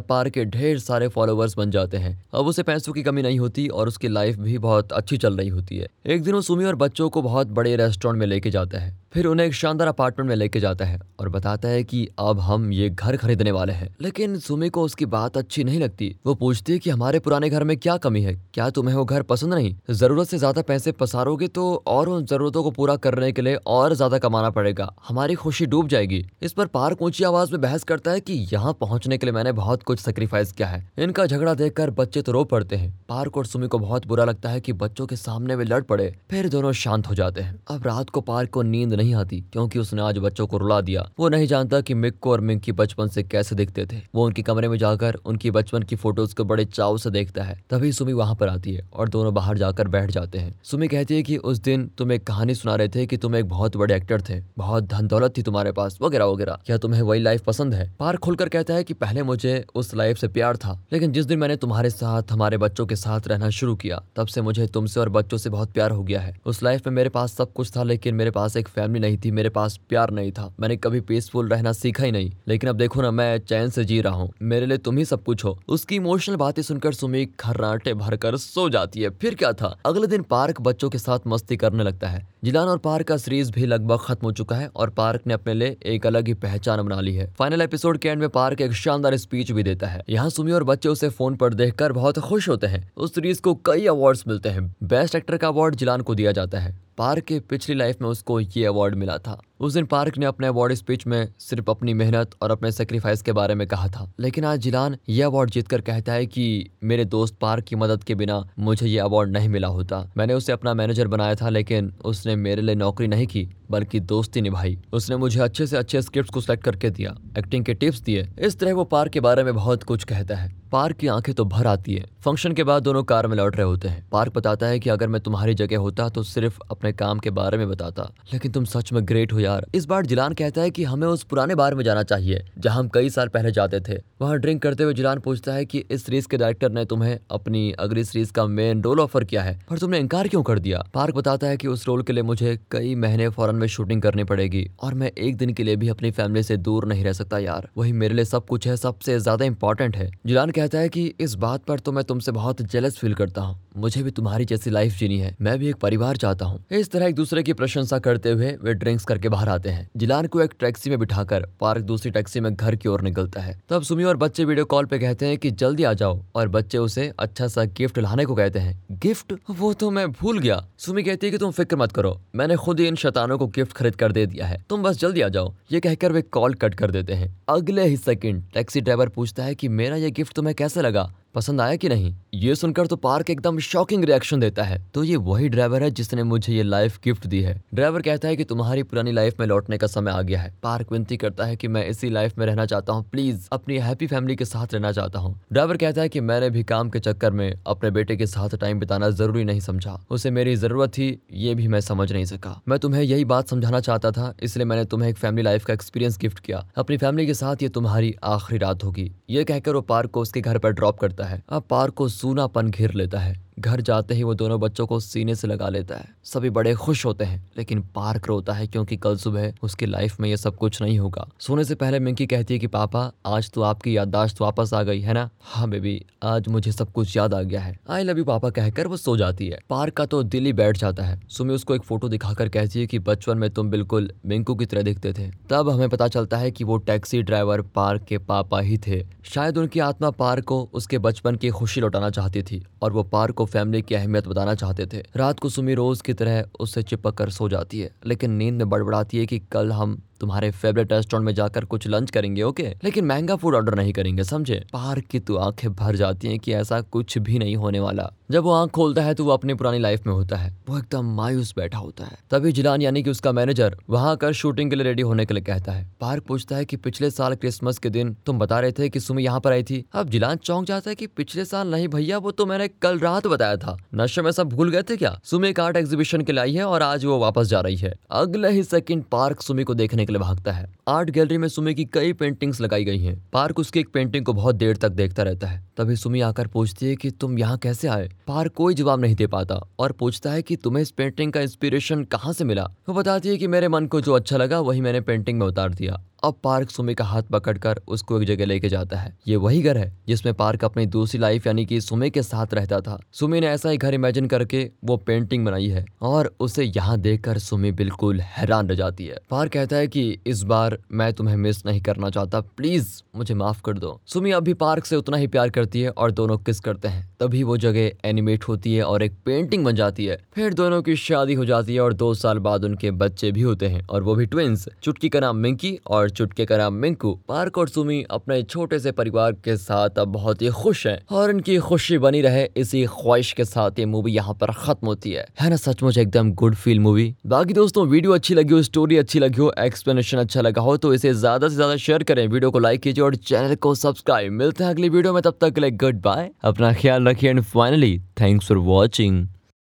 पार 0.00 0.28
के 0.30 0.44
ढेर 0.44 0.78
सारे 0.78 1.08
फॉलोअर्स 1.08 1.56
बन 1.56 1.70
जाते 1.70 1.96
हैं। 1.96 2.24
अब 2.34 2.46
उसे 2.46 2.62
पैसों 2.62 2.92
की 2.92 3.02
कमी 3.02 3.22
नहीं 3.22 3.38
होती 3.38 3.68
और 3.68 3.88
उसकी 3.88 4.08
लाइफ 4.08 4.36
भी 4.36 4.58
बहुत 4.58 4.92
अच्छी 4.92 5.16
चल 5.16 5.36
रही 5.36 5.48
होती 5.48 5.78
है। 5.78 5.88
एक 6.06 6.22
दिन 6.22 6.34
वो 6.34 6.40
सुमी 6.40 6.64
और 6.64 6.74
बच्चों 6.74 7.10
को 7.10 7.22
बहुत 7.22 7.46
बड़े 7.46 7.76
रेस्टोरेंट 7.76 8.18
में 8.18 8.26
लेके 8.26 8.50
जाता 8.50 8.78
है। 8.78 8.99
फिर 9.12 9.26
उन्हें 9.26 9.46
एक 9.46 9.54
शानदार 9.54 9.88
अपार्टमेंट 9.88 10.28
में 10.28 10.34
लेके 10.36 10.60
जाता 10.60 10.84
है 10.84 10.98
और 11.20 11.28
बताता 11.28 11.68
है 11.68 11.82
कि 11.84 12.06
अब 12.18 12.40
हम 12.40 12.70
ये 12.72 12.88
घर 12.90 13.16
खरीदने 13.16 13.50
वाले 13.50 13.72
हैं। 13.72 13.88
लेकिन 14.00 14.38
सुमी 14.38 14.68
को 14.68 14.82
उसकी 14.82 15.06
बात 15.06 15.36
अच्छी 15.36 15.64
नहीं 15.64 15.80
लगती। 15.80 16.14
वो 16.26 16.34
पूछती 16.34 16.72
है 16.72 16.78
कि 16.78 16.90
हमारे 16.90 17.18
पुराने 17.18 17.48
घर 17.50 17.64
में 17.64 17.76
क्या 17.76 17.96
कमी 17.96 18.22
है? 18.22 18.34
क्या 18.54 18.68
तुम्हें 18.70 18.94
वो 18.94 19.04
घर 19.04 19.22
पसंद 19.22 19.54
नहीं? 19.54 19.74
ज़रूरत 19.90 20.28
से 20.28 20.38
ज़्यादा 20.38 20.62
पैसे 20.62 20.92
पसारोगे 20.92 21.48
तो 21.48 21.82
और 21.86 22.08
उन 22.08 22.24
जरूरतों 22.24 22.62
को 22.62 22.70
पूरा 22.70 22.96
करने 22.98 23.32
के 23.32 23.42
लिए 23.42 23.54
और 23.66 23.94
ज़्यादा 23.94 24.18
कमाना 24.18 24.50
पड़ेगा। 24.50 24.88
हमारी 25.08 25.34
खुशी 25.34 25.66
डूब 25.66 25.88
जाएगी। 25.88 26.24
इस 26.42 26.52
पर 26.52 26.66
पार्क 26.68 27.02
ऊँची 27.02 27.24
आवाज़ 27.24 27.52
में 27.52 27.60
बहस 27.60 27.84
करता 27.84 28.10
है 28.10 28.20
की 28.20 28.34
यहाँ 28.52 28.76
पहुँचने 28.80 29.18
के 29.18 29.26
लिए 29.26 29.32
मैंने 29.32 29.52
बहुत 29.52 29.82
कुछ 29.82 30.00
सेक्रीफाइस 30.00 30.52
किया 30.52 30.68
है। 30.68 30.88
इनका 30.98 31.26
झगड़ा 31.26 31.54
देखकर 31.54 31.90
बच्चे 31.90 32.22
तो 32.22 32.32
रो 32.32 32.44
पड़ते 32.44 32.76
हैं। 32.76 32.92
पार्क 33.08 33.36
और 33.36 33.46
सुमी 33.46 33.68
को 33.68 33.78
बहुत 33.78 34.06
बुरा 34.06 34.24
लगता 34.24 34.48
है 34.48 34.60
की 34.60 34.72
बच्चों 34.74 35.06
के 35.06 35.16
सामने 35.16 35.54
वे 35.54 35.64
लड़ 35.64 35.82
पड़े। 35.82 36.14
फिर 36.30 36.48
दोनों 36.48 36.72
शांत 36.76 37.08
हो 37.08 37.14
जाते 37.14 37.40
हैं। 37.40 37.58
अब 37.70 37.86
रात 37.86 38.10
को 38.10 38.20
पार्क 38.22 38.50
को 38.50 38.62
नींद 38.62 38.98
नहीं 39.00 39.14
आती, 39.14 39.40
क्योंकि 39.52 39.78
उसने 39.78 40.02
आज 40.02 40.18
बच्चों 40.18 40.46
को 40.46 40.58
रुला 40.58 40.80
दिया। 40.80 41.10
वो 41.18 41.28
नहीं 41.28 41.46
जानता 41.46 41.80
कि 41.80 41.94
मिक्को 41.94 42.30
और 42.30 42.40
मिंकी 42.40 42.72
बचपन 42.72 43.08
से 43.08 43.22
कैसे 43.22 43.56
दिखते 43.56 43.86
थे। 43.86 44.00
वो 44.14 44.26
उनके 44.26 44.42
कमरे 44.42 44.68
में 44.68 44.78
जाकर 44.78 45.14
उनकी 45.14 45.50
बचपन 45.50 45.82
की 45.82 45.96
फ़ोटोज़ 45.96 46.34
को 46.34 46.44
बड़े 46.44 46.64
चाव 46.64 46.98
से 46.98 47.10
देखता 47.10 47.42
है। 47.42 47.64
तभी 47.70 47.92
सुमी 47.92 48.12
वहाँ 48.12 48.34
पर 48.34 48.48
आती 48.48 48.74
है 48.74 48.88
और 48.92 49.08
दोनों 49.08 49.34
बाहर 49.34 49.58
जाकर 49.58 49.88
बैठ 49.88 50.10
जाते 50.10 50.38
हैं। 50.38 50.60
सुमी 50.64 50.88
कहती 50.88 51.14
है 51.14 51.22
कि 51.22 51.36
उस 51.36 51.58
दिन 51.58 51.90
तुम 51.98 52.12
एक 52.12 52.26
कहानी 52.26 52.54
सुना 52.54 52.74
रहे 52.74 52.88
थे 52.88 53.06
कि 53.06 53.16
तुम 53.16 53.36
एक 53.36 53.48
बहुत 53.48 53.76
बड़े 53.76 53.96
एक्टर 53.96 54.22
थे। 54.22 54.42
बहुत 54.58 54.84
धन 54.84 55.06
दौलत 55.06 55.34
थी 55.36 55.42
तुम्हारे 55.42 55.72
पास, 55.72 55.98
वगैरह 56.02 56.24
वगैरह। 56.24 56.58
क्या 56.66 56.76
तुम्हें 56.76 57.02
वही 57.02 57.20
लाइफ 57.20 57.40
पसंद 57.40 57.74
है? 57.74 57.96
पार्क 57.98 58.20
खुलकर 58.20 58.48
कहता 58.48 58.74
है 58.74 58.84
कि 58.84 58.94
पहले 58.94 59.22
मुझे 59.22 59.64
उस 59.74 59.94
लाइफ 59.94 60.18
से 60.18 60.28
प्यार 60.28 60.56
था। 60.56 60.86
लेकिन 60.92 61.12
जिस 61.12 61.26
दिन 61.26 61.38
मैंने 61.38 61.56
तुम्हारे 61.56 61.90
साथ, 61.90 62.22
हमारे 62.30 62.58
बच्चों 62.58 62.86
के 62.86 62.96
साथ 62.96 63.20
रहना 63.26 63.50
शुरू 63.50 63.76
किया, 63.76 64.02
तब 64.16 64.26
से 64.26 64.42
मुझे 64.42 64.66
तुमसे 64.66 65.00
और 65.00 65.08
बच्चों 65.08 65.38
से 65.38 65.50
बहुत 65.50 65.72
प्यार 65.72 65.90
हो 65.90 66.02
गया 66.02 66.20
है। 66.20 66.40
उस 66.46 66.62
लाइफ 66.62 66.86
में 66.86 66.94
मेरे 66.94 67.08
पास 67.08 67.32
सब 67.32 67.52
कुछ 67.52 67.70
था, 67.76 67.82
लेकिन 67.82 68.14
मेरे 68.14 68.30
पास 68.30 68.56
एक 68.56 68.68
फैमिली 68.68 68.89
नहीं 68.98 69.18
थी, 69.24 69.30
मेरे 69.30 69.48
पास 69.48 69.80
प्यार 69.88 70.10
नहीं 70.10 70.32
था। 70.32 70.54
मैंने 70.60 70.76
कभी 70.76 71.00
पीसफुल 71.00 71.48
रहना 71.48 71.72
सीखा 71.72 72.04
ही 72.04 72.12
नहीं। 72.12 72.32
लेकिन 72.48 72.70
अब 72.70 72.76
देखो 72.76 73.02
ना, 73.02 73.10
मैं 73.10 73.38
चैन 73.38 73.68
से 73.68 73.84
जी 73.84 74.00
रहा 74.00 74.14
हूँ। 74.14 74.32
मेरे 74.42 74.66
लिए 74.66 74.78
तुम 74.78 74.96
ही 74.96 75.04
सब 75.04 75.24
कुछ 75.24 75.44
हो। 75.44 75.60
उसकी 75.68 75.96
इमोशनल 75.96 76.36
बातें 76.36 76.62
सुनकर 76.62 76.92
सुमी 76.92 77.26
खर्राटे 77.26 77.94
भरकर 77.94 78.36
सो 78.36 78.68
जाती 78.70 79.00
है। 79.00 79.10
फिर 79.10 79.34
क्या 79.34 79.52
था? 79.52 79.78
अगले 79.86 80.06
दिन 80.06 80.22
पार्क 80.22 80.60
बच्चों 80.60 80.90
के 80.90 80.98
साथ 80.98 81.18
मस्ती 81.26 81.56
करने 81.56 81.82
लगता 81.82 82.08
है। 82.08 82.28
जिलान 82.44 82.68
और 82.68 82.78
पार्क 82.78 83.08
का 83.08 83.16
सीरीज़ 83.16 83.52
भी 83.52 83.66
लगभग 83.66 83.98
खत्म 83.98 84.26
हो 84.26 84.32
चुका 84.32 84.56
है 84.56 84.70
और 84.76 84.90
पार्क 84.90 85.20
ने 85.26 85.34
अपने 85.34 85.54
लिए 85.54 85.76
एक 85.86 86.06
अलग 86.06 86.28
ही 86.28 86.34
पहचान 86.34 86.82
बना 86.82 87.00
ली 87.00 87.14
है। 87.14 87.34
फाइनल 87.38 87.62
एपिसोड 87.62 87.98
के 87.98 88.08
एंड 88.08 88.20
में 88.20 88.28
पार्क 88.28 88.60
एक 88.60 88.72
शानदार 88.72 89.16
स्पीच 89.16 89.50
भी 89.52 89.62
देता 89.62 89.86
है। 89.86 90.04
यहाँ 90.08 90.30
सुमी 90.30 90.52
और 90.52 90.64
बच्चे 90.64 90.88
उसे 90.88 91.08
फ़ोन 91.08 91.36
पर 91.36 91.54
देखकर 91.54 91.92
बहुत 91.92 92.18
खुश 92.18 92.48
होते 92.48 92.66
हैं। 92.66 92.92
उस 92.96 93.14
सीरीज़ 93.14 93.40
को 93.40 93.54
कई 93.54 93.86
अवार्ड्स 93.86 94.24
मिलते 94.28 94.48
हैं। 94.48 94.76
बेस्ट 94.82 95.14
एक्टर 95.14 95.36
का 95.36 95.48
अवार्ड 95.48 95.74
जिलान 95.74 96.00
को 96.00 96.14
दिया 96.14 96.32
जाता 96.32 96.58
है। 96.58 96.89
पार्क 97.00 97.24
के 97.24 97.40
पिछली 97.40 97.74
लाइफ 97.74 98.00
में 98.02 98.08
उसको 98.08 98.40
ये 98.40 98.64
अवार्ड 98.64 98.94
मिला 98.94 99.18
था। 99.18 99.40
उस 99.60 99.74
दिन 99.74 99.84
पार्क 99.84 100.18
ने 100.18 100.26
अपने 100.26 100.46
अवार्ड 100.46 100.74
स्पीच 100.74 101.06
में 101.06 101.34
सिर्फ़ 101.38 101.70
अपनी 101.70 101.94
मेहनत 101.94 102.30
और 102.42 102.50
अपने 102.50 102.72
सेक्रीफाइस 102.72 103.22
के 103.22 103.32
बारे 103.32 103.54
में 103.54 103.66
कहा 103.66 103.88
था। 103.88 104.12
लेकिन 104.20 104.44
आज 104.44 104.60
जिलान 104.60 104.96
ये 105.08 105.22
अवार्ड 105.22 105.50
जीतकर 105.50 105.80
कहता 105.80 106.12
है 106.12 106.26
कि 106.26 106.70
मेरे 106.84 107.04
दोस्त 107.04 107.34
पार्क 107.40 107.64
की 107.64 107.76
मदद 107.76 108.04
के 108.04 108.14
बिना 108.14 108.48
मुझे 108.58 108.86
ये 108.86 108.98
अवार्ड 108.98 109.30
नहीं 109.30 109.48
मिला 109.48 109.68
होता। 109.68 110.12
मैंने 110.16 110.34
उसे 110.34 110.52
अपना 110.52 110.74
मैनेजर 110.74 111.08
बनाया 111.08 111.34
था, 111.34 111.48
लेकिन 111.48 111.94
उसने 112.04 112.36
मेरे 112.36 112.62
लिए 112.62 112.74
नौकरी 112.74 113.08
नहीं 113.08 113.26
की, 113.26 113.50
बल्कि 113.70 114.00
दोस्ती 114.00 114.40
निभाई। 114.40 114.78
उसने 114.92 115.16
मुझे 115.16 115.40
अच्छे 115.40 115.66
से 115.66 115.76
अच्छे 115.76 116.02
स्क्रिप्ट 116.02 116.30
को 116.30 116.40
सिलेक्ट 116.40 116.64
करके 116.64 116.90
दिया 116.90 117.16
एक्टिंग 117.38 117.64
के 117.64 117.74
टिप्स 117.74 118.00
दिए। 118.00 118.28
इस 118.38 118.58
तरह 118.58 118.74
वो 118.74 118.84
पार्क 118.84 119.12
के 119.12 119.20
बारे 119.20 119.44
में 119.44 119.54
बहुत 119.54 119.82
कुछ 119.82 120.04
कहता 120.04 120.36
है। 120.36 120.60
पार्क 120.72 120.96
की 120.96 121.06
आँखें 121.06 121.34
तो 121.34 121.44
भर 121.44 121.66
आती 121.66 121.94
है। 121.94 122.06
फ़ंक्शन 122.20 122.52
के 122.52 122.64
बाद 122.64 122.82
दोनों 122.82 123.02
कार 123.02 123.26
में 123.26 123.36
लौट 123.36 123.56
रहे 123.56 123.66
होते 123.66 123.88
हैं। 123.88 124.08
पार्क 124.12 124.32
बताता 124.34 124.66
है 124.66 124.78
कि 124.78 124.90
अगर 124.90 125.08
मैं 125.08 125.20
तुम्हारी 125.20 125.54
जगह 125.54 125.78
होता 125.78 126.08
तो 126.08 126.22
सिर्फ़ 126.22 126.60
अपने 126.70 126.92
काम 126.92 127.18
के 127.18 127.30
बारे 127.30 127.58
में 127.58 127.68
बताता। 127.68 128.12
लेकिन 128.32 128.52
तुम 128.52 128.64
सच 128.64 128.92
में 128.92 129.08
ग्रेट 129.08 129.32
हो 129.32 129.40
यार। 129.50 129.66
इस 129.74 129.86
बार 129.86 130.06
जिलान 130.06 130.32
कहता 130.34 130.60
है 130.60 130.70
कि 130.70 130.84
हमें 130.84 131.06
उस 131.08 131.22
पुराने 131.24 131.54
बार 131.54 131.74
में 131.74 131.82
जाना 131.84 132.02
चाहिए, 132.04 132.44
जहाँ 132.58 132.78
हम 132.78 132.88
कई 132.88 133.10
साल 133.10 133.28
पहले 133.28 133.50
जाते 133.52 133.80
थे। 133.80 133.98
वहाँ 134.20 134.38
ड्रिंक 134.38 134.62
करते 134.62 134.84
हुए 134.84 134.94
जिलान 134.94 135.18
पूछता 135.20 135.52
है 135.52 135.64
कि 135.64 135.78
इस 135.90 136.04
सीरीज़ 136.06 136.28
के 136.28 136.36
डायरेक्टर 136.36 136.70
ने 136.70 136.84
तुम्हें 136.84 137.18
अपनी 137.30 137.70
अगली 137.80 138.04
सीरीज़ 138.04 138.32
का 138.32 138.46
मेन 138.48 138.82
रोल 138.82 139.00
ऑफ़र 139.00 139.24
किया 139.24 139.42
है, 139.42 139.58
पर 139.70 139.78
तुमने 139.78 139.98
इनकार 139.98 140.28
क्यों 140.28 140.42
कर 140.42 140.58
दिया? 140.58 140.82
पार्क 140.94 141.14
बताता 141.14 141.46
है 141.46 141.56
कि 141.56 141.68
उस 141.68 141.86
रोल 141.86 142.02
के 142.02 142.12
लिए 142.12 142.22
मुझे 142.22 142.56
कई 142.70 142.94
महीने 142.96 143.28
फॉरन 143.30 143.56
में 143.56 143.66
शूटिंग 143.68 144.02
करनी 144.02 144.24
पड़ेगी, 144.24 144.66
और 144.80 144.94
मैं 144.94 145.10
एक 145.10 145.36
दिन 145.36 145.52
के 145.52 145.62
लिए 145.62 145.76
भी 145.76 145.88
अपनी 145.88 146.10
फैमिली 146.10 146.42
से 146.42 146.56
दूर 146.58 146.86
नहीं 146.86 147.04
रह 147.04 147.12
सकता 147.12 147.38
यार। 147.38 147.68
वही 147.76 147.92
मेरे 147.94 148.14
लिए 148.14 148.24
सब 148.24 148.46
कुछ 148.46 148.66
है, 148.68 148.76
सबसे 148.78 149.18
ज़्यादा 149.18 149.44
इंपॉर्टेंट 149.44 149.96
है। 149.96 150.10
जिलान 150.26 150.50
कहता 150.50 150.78
है 150.78 150.88
कि 150.88 151.06
इस 151.20 151.34
बात 151.36 151.64
पर 151.64 151.78
तो 151.78 151.92
मैं 151.92 152.04
तुमसे 152.04 152.32
बहुत 152.32 152.62
जेलस 152.62 152.98
फील 152.98 153.14
करता 153.14 153.42
हूँ। 153.42 153.58
मुझे 153.76 154.02
भी 154.02 154.10
तुम्हारी 154.10 154.44
जैसी 154.44 154.70
लाइफ 154.70 154.98
जीनी 154.98 155.18
है। 155.18 155.34
मैं 155.40 155.58
भी 155.58 155.68
एक 155.68 155.76
परिवार 155.78 156.16
चाहता 156.16 156.44
हूँ। 156.44 156.64
इस 156.70 156.90
तरह 156.90 157.06
एक 157.06 157.14
दूसरे 157.14 157.42
की 157.42 157.52
प्रशंसा 157.52 157.98
करते 158.00 158.30
हुए 158.30 158.56
वे 158.62 158.74
ड्रिंक्स 158.74 159.04
करके 159.04 159.28
बाहर 159.28 159.39
आते 159.48 159.70
हैं। 159.70 159.88
जिलान 159.96 160.26
को 160.26 160.40
एक 160.40 160.54
टैक्सी 160.60 160.90
में 160.90 160.98
बिठाकर 160.98 161.46
पार्क 161.60 161.82
दूसरी 161.82 162.10
टैक्सी 162.10 162.40
में 162.40 162.54
घर 162.54 162.76
की 162.76 162.88
ओर 162.88 163.02
निकलता 163.02 163.40
है। 163.40 163.60
तब 163.68 163.82
सुमी 163.82 164.04
और 164.04 164.16
बच्चे 164.16 164.44
वीडियो 164.44 164.64
कॉल 164.64 164.86
पे 164.86 164.98
कहते 164.98 165.26
हैं 165.26 165.38
कि 165.38 165.50
जल्दी 165.50 165.84
आ 165.84 165.92
जाओ 165.92 166.22
और 166.34 166.48
बच्चे 166.48 166.78
उसे 166.78 167.12
अच्छा 167.18 167.48
सा 167.48 167.64
गिफ्ट 167.64 167.98
लाने 167.98 168.24
को 168.24 168.34
कहते 168.34 168.58
हैं। 168.58 168.84
गिफ्ट? 168.92 169.34
वो 169.50 169.72
तो 169.72 169.90
मैं 169.90 170.10
भूल 170.12 170.38
गया। 170.38 170.66
सुमी 170.78 171.02
कहती 171.02 171.26
है 171.26 171.30
कि 171.30 171.38
तुम 171.38 171.50
फ़िक्र 171.50 171.76
मत 171.76 171.92
करो। 171.92 172.20
मैंने 172.34 172.56
खुद 172.56 172.80
ही 172.80 172.86
इन 172.86 172.94
शैतानों 172.94 173.38
को 173.38 173.46
गिफ्ट 173.46 173.72
खरीद 173.72 173.96
कर 173.96 174.12
दे 174.12 174.26
दिया 174.26 174.46
है। 174.46 174.64
तुम 174.70 174.82
बस 174.82 174.98
जल्दी 174.98 175.20
आ 175.20 175.28
जाओ। 175.28 175.54
ये 175.72 175.80
कहकर 175.80 176.12
वे 176.12 176.22
कॉल 176.22 176.54
कट 176.54 176.74
कर 176.74 176.90
देते 176.90 177.12
हैं। 177.12 177.42
अगले 177.48 177.86
ही 177.86 177.96
सेकंड 177.96 178.44
टैक्सी 178.54 178.80
ड्राइवर 178.80 179.08
पूछता 179.08 179.44
है 179.44 179.54
कि 179.54 179.68
मेरा 179.68 179.96
ये 179.96 180.10
गिफ्ट 180.10 180.34
तुम्हें 180.34 180.54
कैसे 180.54 180.82
लगा? 180.82 181.14
पसंद 181.34 181.60
आया 181.60 181.76
कि 181.76 181.88
नहीं? 181.88 182.14
ये 182.34 182.54
सुनकर 182.54 182.86
तो 182.86 182.96
पार्क 182.96 183.30
एकदम 183.30 183.58
शॉकिंग 183.58 184.04
रिएक्शन 184.04 184.40
देता 184.40 184.62
है। 184.62 184.80
तो 184.94 185.02
ये 185.04 185.16
वही 185.16 185.48
ड्राइवर 185.48 185.82
है 185.82 185.90
जिसने 185.90 186.22
मुझे 186.22 186.52
ये 186.52 186.62
लाइफ 186.62 186.98
गिफ्ट 187.04 187.26
दी 187.26 187.40
है। 187.40 187.62
ड्राइवर 187.74 188.02
कहता 188.02 188.28
है 188.28 188.36
कि 188.36 188.44
तुम्हारी 188.44 188.82
पुरानी 188.82 189.12
लाइफ 189.12 189.40
में 189.40 189.46
लौटने 189.46 189.78
का 189.78 189.86
समय 189.86 190.10
आ 190.10 190.22
गया 190.22 190.40
है। 190.40 190.52
पार्क 190.62 190.92
विनती 190.92 191.16
करता 191.16 191.44
है 191.44 191.56
कि 191.56 191.68
मैं 191.68 191.86
इसी 191.86 192.10
लाइफ 192.10 192.38
में 192.38 192.44
रहना 192.46 192.66
चाहता 192.66 192.92
हूँ। 192.92 193.04
प्लीज़ 193.10 193.48
अपनी 193.52 193.78
हैप्पी 193.78 194.06
फैमिली 194.06 194.36
के 194.36 194.44
साथ 194.44 194.74
रहना 194.74 194.92
चाहता 194.92 195.18
हूँ। 195.18 195.34
ड्राइवर 195.52 195.76
कहता 195.76 196.00
है 196.00 196.08
कि 196.08 196.20
मैंने 196.20 196.50
भी 196.50 196.62
काम 196.62 196.90
के 196.90 197.00
चक्कर 197.00 197.30
में 197.30 197.52
अपने 197.66 197.90
बेटे 197.90 198.16
के 198.16 198.26
साथ 198.26 198.56
टाइम 198.56 198.80
बिताना 198.80 199.10
ज़रूरी 199.10 199.44
नहीं 199.44 199.60
समझा। 199.60 199.98
उसे 200.10 200.30
मेरी 200.30 200.56
ज़रूरत 200.56 200.90
थी, 200.90 201.08
ये 201.32 201.54
भी 201.54 201.68
मैं 201.68 201.80
समझ 201.80 202.12
नहीं 202.12 202.24
सका। 202.24 202.60
मैं 202.68 202.78
तुम्हें 202.78 203.02
यही 203.02 203.24
बात 203.24 203.48
समझाना 203.48 203.80
चाहता 203.80 204.10
था, 204.10 204.34
इसलिए 204.42 204.66
मैंने 204.66 204.84
तुम्हें 204.84 205.10
एक 205.10 205.16
फैमिली 205.16 205.42
लाइफ 205.42 205.64
का 205.64 205.74
एक्सपीरियंस 205.74 206.18
गिफ्ट 206.18 206.38
किया। 206.38 206.66
अपनी 206.76 206.96
फैमिली 206.96 207.26
के 207.26 207.34
साथ 207.34 207.62
ये 207.62 207.68
तुम्हारी 207.68 208.14
आखिरी 208.24 208.58
रात 208.58 208.84
होगी। 208.84 209.10
ये 209.30 209.44
कहकर 209.44 209.74
वो 209.74 209.80
पार्क 209.80 210.10
को 210.10 210.20
उसके 210.20 210.40
घर 210.40 210.58
पर 210.58 210.70
ड्रॉप 210.70 210.98
करता 210.98 211.19
है। 211.24 211.42
अब 211.48 211.62
पार्क 211.62 211.94
को 211.94 212.08
सूनापन 212.08 212.70
घेर 212.70 212.92
लेता 212.92 213.18
है। 213.18 213.49
घर 213.60 213.80
जाते 213.80 214.14
ही 214.14 214.22
वो 214.22 214.34
दोनों 214.34 214.60
बच्चों 214.60 214.86
को 214.86 215.00
सीने 215.00 215.34
से 215.34 215.48
लगा 215.48 215.68
लेता 215.68 215.96
है। 215.96 216.16
सभी 216.24 216.50
बड़े 216.50 216.74
खुश 216.74 217.06
होते 217.06 217.24
हैं, 217.24 217.50
लेकिन 217.58 217.80
पार्क 217.80 218.26
रोता 218.26 218.52
है 218.52 218.66
क्योंकि 218.66 218.96
कल 218.96 219.16
सुबह 219.16 219.52
उसकी 219.62 219.86
लाइफ 219.86 220.20
में 220.20 220.28
ये 220.28 220.36
सब 220.36 220.56
कुछ 220.56 220.82
नहीं 220.82 220.98
होगा। 220.98 221.28
सोने 221.40 221.64
से 221.64 221.74
पहले 221.74 221.98
मिंकी 221.98 222.26
कहती 222.26 222.54
है 222.54 222.60
कि, 222.60 222.66
पापा, 222.66 223.12
आज 223.26 223.50
तो 223.50 223.62
आपकी 223.62 223.96
याददाश्त 223.96 224.40
वापस 224.40 224.74
आ 224.74 224.82
गई, 224.82 225.00
है 225.00 225.12
ना? 225.12 225.30
हाँ 225.40 225.68
बेबी, 225.68 226.04
आज 226.22 226.48
मुझे 226.48 226.72
सब 226.72 226.92
कुछ 226.92 227.16
याद 227.16 227.34
आ 227.34 227.42
गया 227.42 227.60
है। 227.60 227.80
आई 227.90 228.02
लव 228.02 228.18
यू 228.18 228.24
पापा 228.24 228.50
कहकर 228.50 228.86
वो 228.86 228.96
सो 228.96 229.16
जाती 229.16 229.48
है। 229.48 229.58
पार्क 229.70 229.94
का 229.94 230.06
तो 230.06 230.22
दिल 230.22 230.44
ही 230.44 230.52
बैठ 230.52 230.76
जाता 230.76 231.02
है। 231.02 231.22
सुमी 231.28 231.54
उसको 231.54 231.74
एक 231.74 231.82
फ़ोटो 231.82 232.08
दिखाकर 232.08 232.48
कहती 232.48 232.80
है 232.80 232.86
कि, 232.86 232.98
बचपन 232.98 233.38
में 233.38 233.50
तुम 233.50 233.70
बिल्कुल 233.70 234.10
मिंकू 234.26 234.54
की 234.54 234.66
तरह 234.66 234.82
दिखते 234.82 235.12
थे। 235.12 235.30
तब 235.50 235.68
हमें 235.68 235.88
पता 235.88 236.08
चलता 236.08 236.36
है 236.36 236.50
कि 236.50 236.64
वो 236.64 236.76
टैक्सी 236.76 237.22
ड्राइवर 237.22 237.62
पार्क 237.62 238.02
के 238.02 238.18
पापा 238.18 238.60
ही 238.60 238.78
थे। 238.78 239.06
शायद 239.24 239.58
उनकी 239.58 239.80
आत्मा 239.80 240.10
पार्क 240.10 240.44
को 240.44 240.70
उसके 240.72 240.98
बचपन 240.98 241.36
की 241.36 241.48
खुशी 241.48 241.80
लौटाना 241.80 242.10
चाहती 242.10 242.42
थी 242.42 242.66
और 242.82 242.92
वो 242.92 243.02
पार्क 243.02 243.34
को 243.34 243.46
फैमिली 243.50 243.82
की 243.82 243.94
अहमियत 243.94 244.28
बताना 244.28 244.54
चाहते 244.54 244.86
थे। 244.86 245.02
रात 245.16 245.40
को 245.40 245.48
सुमी 245.48 245.74
रोज 245.74 246.00
की 246.00 246.14
तरह 246.14 246.44
उससे 246.60 246.82
चिपक 246.82 247.14
कर 247.14 247.30
सो 247.30 247.48
जाती 247.48 247.80
है, 247.80 247.90
लेकिन 248.06 248.30
नींद 248.30 248.54
में 248.54 248.68
बड़बड़ाती 248.68 249.18
है 249.18 249.26
कि 249.26 249.38
कल 249.52 249.72
हम 249.72 250.00
तुम्हारे 250.20 250.50
फेवरेट 250.50 250.92
रेस्टोरेंट 250.92 251.26
में 251.26 251.34
जाकर 251.34 251.64
कुछ 251.64 251.86
लंच 251.88 252.10
करेंगे 252.10 252.42
ओके 252.42 252.68
लेकिन 252.84 253.04
महँगा 253.04 253.36
फ़ूड 253.36 253.54
ऑर्डर 253.54 253.74
नहीं 253.74 253.92
करेंगे, 253.92 254.24
समझे? 254.24 254.62
पार्क 254.72 255.04
की 255.04 255.18
तो 255.20 255.36
आँखें 255.36 255.72
भर 255.74 255.96
जाती 255.96 256.28
हैं 256.28 256.38
कि 256.38 256.52
ऐसा 256.52 256.80
कुछ 256.80 257.18
भी 257.18 257.38
नहीं 257.38 257.56
होने 257.56 257.80
वाला। 257.80 258.10
जब 258.30 258.42
वो 258.42 258.52
आँख 258.52 258.70
खोलता 258.70 259.02
है 259.02 259.14
तो 259.14 259.24
वो 259.24 259.30
अपनी 259.30 259.54
पुरानी 259.54 259.78
लाइफ 259.78 260.06
में 260.06 260.12
होता 260.14 260.36
है। 260.36 260.50
वो 260.68 260.78
एकदम 260.78 261.14
मायूस 261.14 261.52
बैठा 261.56 261.78
होता 261.78 262.04
है। 262.04 262.18
तभी 262.30 262.52
जिलान 262.52 262.82
यानी 262.82 263.02
कि 263.02 263.10
उसका 263.10 263.32
मैनेजर 263.32 263.76
वहाँ 263.90 264.16
कर 264.16 264.32
शूटिंग 264.32 264.70
के 264.70 264.76
लिए 264.76 264.84
रेडी 264.84 265.02
होने 265.02 265.26
के 265.26 265.34
लिए 265.34 265.42
कहता 265.42 265.72
है। 265.72 265.86
पार्क 266.00 266.22
पूछता 266.22 266.56
है 266.56 266.64
कि 266.64 266.76
पिछले 266.76 267.10
साल 267.10 267.34
क्रिसमस 267.34 267.78
के 267.78 267.90
दिन 267.90 268.16
तुम 268.26 268.38
बता 268.38 268.60
रहे 268.60 268.72
थे 268.72 268.88
कि 268.88 269.00
सुमी 269.00 269.24
यहाँ 269.24 269.40
पर 269.40 269.52
आई 269.52 269.62
थी। 269.62 269.84
अब 269.92 270.08
जिलान 270.08 270.36
चौंक 270.36 270.66
जाता 270.66 270.90
है 270.90 270.94
कि 270.94 271.06
पिछले 271.06 271.44
साल 271.44 271.68
नहीं 271.68 271.88
भैया, 271.88 272.18
वो 272.18 272.30
तो 272.30 272.46
मैंने 272.46 272.68
कल 272.68 272.98
रात 272.98 273.26
बताया 273.26 273.56
था। 273.56 273.76
नशे 273.94 274.22
में 274.22 274.30
सब 274.30 274.48
भूल 274.48 274.70
गए 274.70 274.82
थे 274.82 274.96
क्या? 274.96 275.18
सुमी 275.24 275.48
एक 275.48 275.60
आर्ट 275.60 275.76
एग्जीबिशन 275.76 276.22
के 276.22 276.32
लिए 276.32 276.40
आई 276.40 276.54
है 276.54 276.64
और 276.64 276.82
आज 276.82 277.04
वो 277.04 277.18
वापस 277.18 277.46
जा 277.46 277.60
रही 277.60 277.76
है। 277.76 277.94
अगले 278.10 278.50
ही 278.50 278.62
सेकंड 278.64 279.04
पार्क 279.04 279.40
सुमी 279.40 279.64
को 279.64 279.74
देखने 279.74 280.06
के 280.10 280.12
लिए 280.12 280.20
भागता 280.20 280.52
है। 280.52 280.72
आर्ट 280.88 281.10
गैलरी 281.10 281.38
में 281.38 281.48
सुमी 281.48 281.74
की 281.74 281.84
कई 281.84 282.12
पेंटिंग्स 282.12 282.60
लगाई 282.60 282.84
गई 282.84 282.98
हैं। 282.98 283.30
पार्क 283.32 283.58
उसकी 283.58 283.80
एक 283.80 283.88
पेंटिंग 283.94 284.24
को 284.24 284.32
बहुत 284.32 284.54
देर 284.54 284.76
तक 284.76 284.88
देखता 284.88 285.22
रहता 285.22 285.46
है। 285.46 285.70
तभी 285.76 285.96
सुमी 285.96 286.20
आकर 286.20 286.46
पूछती 286.46 286.86
है 286.86 286.96
कि 286.96 287.10
तुम 287.10 287.38
यहाँ 287.38 287.58
कैसे 287.58 287.88
आए? 287.88 288.10
पार्क 288.26 288.52
कोई 288.52 288.74
जवाब 288.74 289.00
नहीं 289.00 289.14
दे 289.14 289.26
पाता 289.26 289.60
और 289.78 289.92
पूछता 289.92 290.32
है 290.32 290.42
कि 290.42 290.56
तुम्हें 290.56 290.82
इस 290.82 290.90
पेंटिंग 290.90 291.32
का 291.32 291.40
इंस्पिरेशन 291.40 292.04
कहाँ 292.04 292.32
से 292.32 292.44
मिला? 292.44 292.64
वो 292.88 292.94
बताती 292.94 293.28
है 293.28 293.36
कि 293.36 293.46
मेरे 293.46 293.68
मन 293.68 293.86
को 293.86 294.00
जो 294.00 294.12
अच्छा 294.12 294.36
लगा, 294.36 294.60
वही 294.60 294.80
मैंने 294.80 295.00
पेंटिंग 295.00 295.38
में 295.38 295.46
उतार 295.46 295.74
दिया। 295.74 296.04
अब 296.22 296.34
पार्क 296.44 296.70
सुमी 296.70 296.94
का 296.94 297.04
हाथ 297.04 297.22
पकड़कर 297.22 297.80
उसको 297.88 298.20
एक 298.20 298.28
जगह 298.28 298.46
लेके 298.46 298.68
जाता 298.68 298.98
है। 298.98 299.16
ये 299.28 299.36
वही 299.36 299.62
घर 299.62 299.78
है, 299.78 299.92
जिसमें 300.08 300.34
पार्क 300.34 300.64
अपनी 300.64 300.86
दूसरी 300.86 301.20
लाइफ 301.20 301.46
यानी 301.46 301.66
कि 301.66 301.80
सुमी 301.80 302.10
के 302.10 302.22
साथ 302.22 302.54
रहता 302.54 302.80
था। 302.80 302.98
सुमी 303.12 303.40
ने 303.40 303.46
ऐसा 303.46 303.70
ही 303.70 303.76
घर 303.76 303.94
इमेजिन 303.94 304.26
करके 304.26 304.70
वो 304.84 304.96
पेंटिंग 304.96 305.44
बनाई 305.44 305.68
है 305.68 305.84
और 306.02 306.34
उसे 306.40 306.64
यहाँ 306.64 306.98
देखकर 306.98 307.38
सुमी 307.38 307.72
बिल्कुल 307.72 308.20
हैरान 308.20 308.68
रह 308.68 308.74
जाती 308.74 309.06
है। 309.06 309.18
पार्क 309.30 309.52
कहता 309.52 309.76
है 309.76 309.86
कि 309.86 310.18
इस 310.26 310.42
बार 310.42 310.78
मैं 310.92 311.12
तुम्हें 311.12 311.36
मिस 311.36 311.64
नहीं 311.66 311.80
करना 311.80 312.10
चाहता 312.10 312.40
प्लीज़ 312.40 312.88
मुझे 313.16 313.34
माफ़ 313.34 313.62
कर 313.62 313.78
दो। 313.78 314.00
सुमी 314.06 314.30
अभी 314.30 314.54
पार्क 314.54 314.84
से 314.84 314.96
उतना 314.96 315.16
ही 315.16 315.26
प्यार 315.26 315.50
करती 315.50 315.82
है 315.82 315.90
और 315.90 316.10
दोनों 316.10 316.38
किस 316.38 316.60
करते 316.60 316.88
हैं। 316.88 317.08
तभी 317.20 317.42
वो 317.42 317.56
जगह 317.56 317.90
एनिमेट 318.04 318.44
होती 318.44 318.74
है 318.74 318.82
और 318.82 319.02
एक 319.02 319.14
पेंटिंग 319.24 319.64
बन 319.64 319.74
जाती 319.74 320.06
है। 320.06 320.18
फिर 320.34 320.54
दोनों 320.54 320.82
की 320.82 320.96
शादी 320.96 321.34
हो 321.34 321.44
जाती 321.44 321.74
है 321.74 321.80
और 321.80 321.92
दो 321.92 322.12
साल 322.14 322.38
बाद 322.38 322.64
उनके 322.64 322.90
बच्चे 322.90 323.32
भी 323.32 323.42
होते 323.42 323.68
हैं 323.68 323.86
और 323.86 324.02
वो 324.02 324.14
भी 324.14 324.26
ट्विंस 324.26 324.68
चुटकी 324.82 325.08
का 325.08 325.20
नाम 325.20 325.36
मिंकी 325.36 325.78
और 326.10 326.14
चुटके 326.16 326.44
का 326.44 326.56
नाम 326.56 326.74
मिंकू, 326.76 327.12
पार्क 327.28 327.58
और 327.58 327.68
सुमी 327.68 328.02
अपने 328.10 328.42
छोटे 328.44 328.78
से 328.78 328.92
परिवार 328.92 329.32
के 329.44 329.56
साथ 329.58 329.98
अब 329.98 330.08
बहुत 330.10 330.42
ही 330.42 330.48
खुश 330.52 330.86
हैं 330.86 330.98
और 331.12 331.30
इनकी 331.30 331.58
खुशी 331.60 331.98
बनी 332.00 332.20
रहे 332.22 332.48
इसी 332.56 332.84
ख्वाहिश 332.86 333.32
के 333.32 333.44
साथ 333.44 333.78
ये 333.78 333.86
मूवी 333.86 334.12
यहाँ 334.12 334.34
पर 334.34 334.52
खत्म 334.54 334.86
होती 334.86 335.12
है। 335.12 335.26
है 335.40 335.50
ना 335.50 335.56
सचमुच 335.58 335.98
एकदम 335.98 336.32
गुड 336.34 336.54
फील 336.56 336.80
मूवी 336.80 337.14
बाकी 337.26 337.54
दोस्तों 337.54 337.86
वीडियो 337.88 338.12
अच्छी 338.12 338.34
लगी 338.34 338.54
हो 338.54 338.62
स्टोरी 338.62 338.96
अच्छी 338.98 339.18
लगी 339.18 339.40
हो 339.40 339.52
एक्सप्लेनेशन 339.60 340.18
अच्छा 340.18 340.40
लगा 340.40 340.62
हो 340.62 340.76
तो 340.76 340.94
इसे 340.94 341.12
ज़्यादा 341.14 341.48
से 341.48 341.54
ज़्यादा 341.54 341.76
शेयर 341.78 342.02
करें। 342.02 342.26
वीडियो 342.28 342.50
को 342.50 342.58
लाइक 342.58 342.82
कीजिए 342.82 343.04
और 343.04 343.16
चैनल 343.24 343.54
को 343.56 343.74
सब्सक्राइब 343.76 344.32
मिलते 344.32 344.64
हैं 344.64 344.70
अगली 344.70 344.88
वीडियो 344.88 345.12
में, 345.14 345.22
तब 345.22 345.38
तक 345.40 345.54
के 345.54 345.60
लिए 345.60 345.70
गुड 345.78 346.00
बाय 346.02 346.30
अपना 346.44 346.72
ख्याल 346.72 347.08
रखिए 347.08 347.30
and 347.30 347.42
finally 347.44 347.98
thanks 348.20 348.48
for 348.48 348.58
watching 348.68 349.26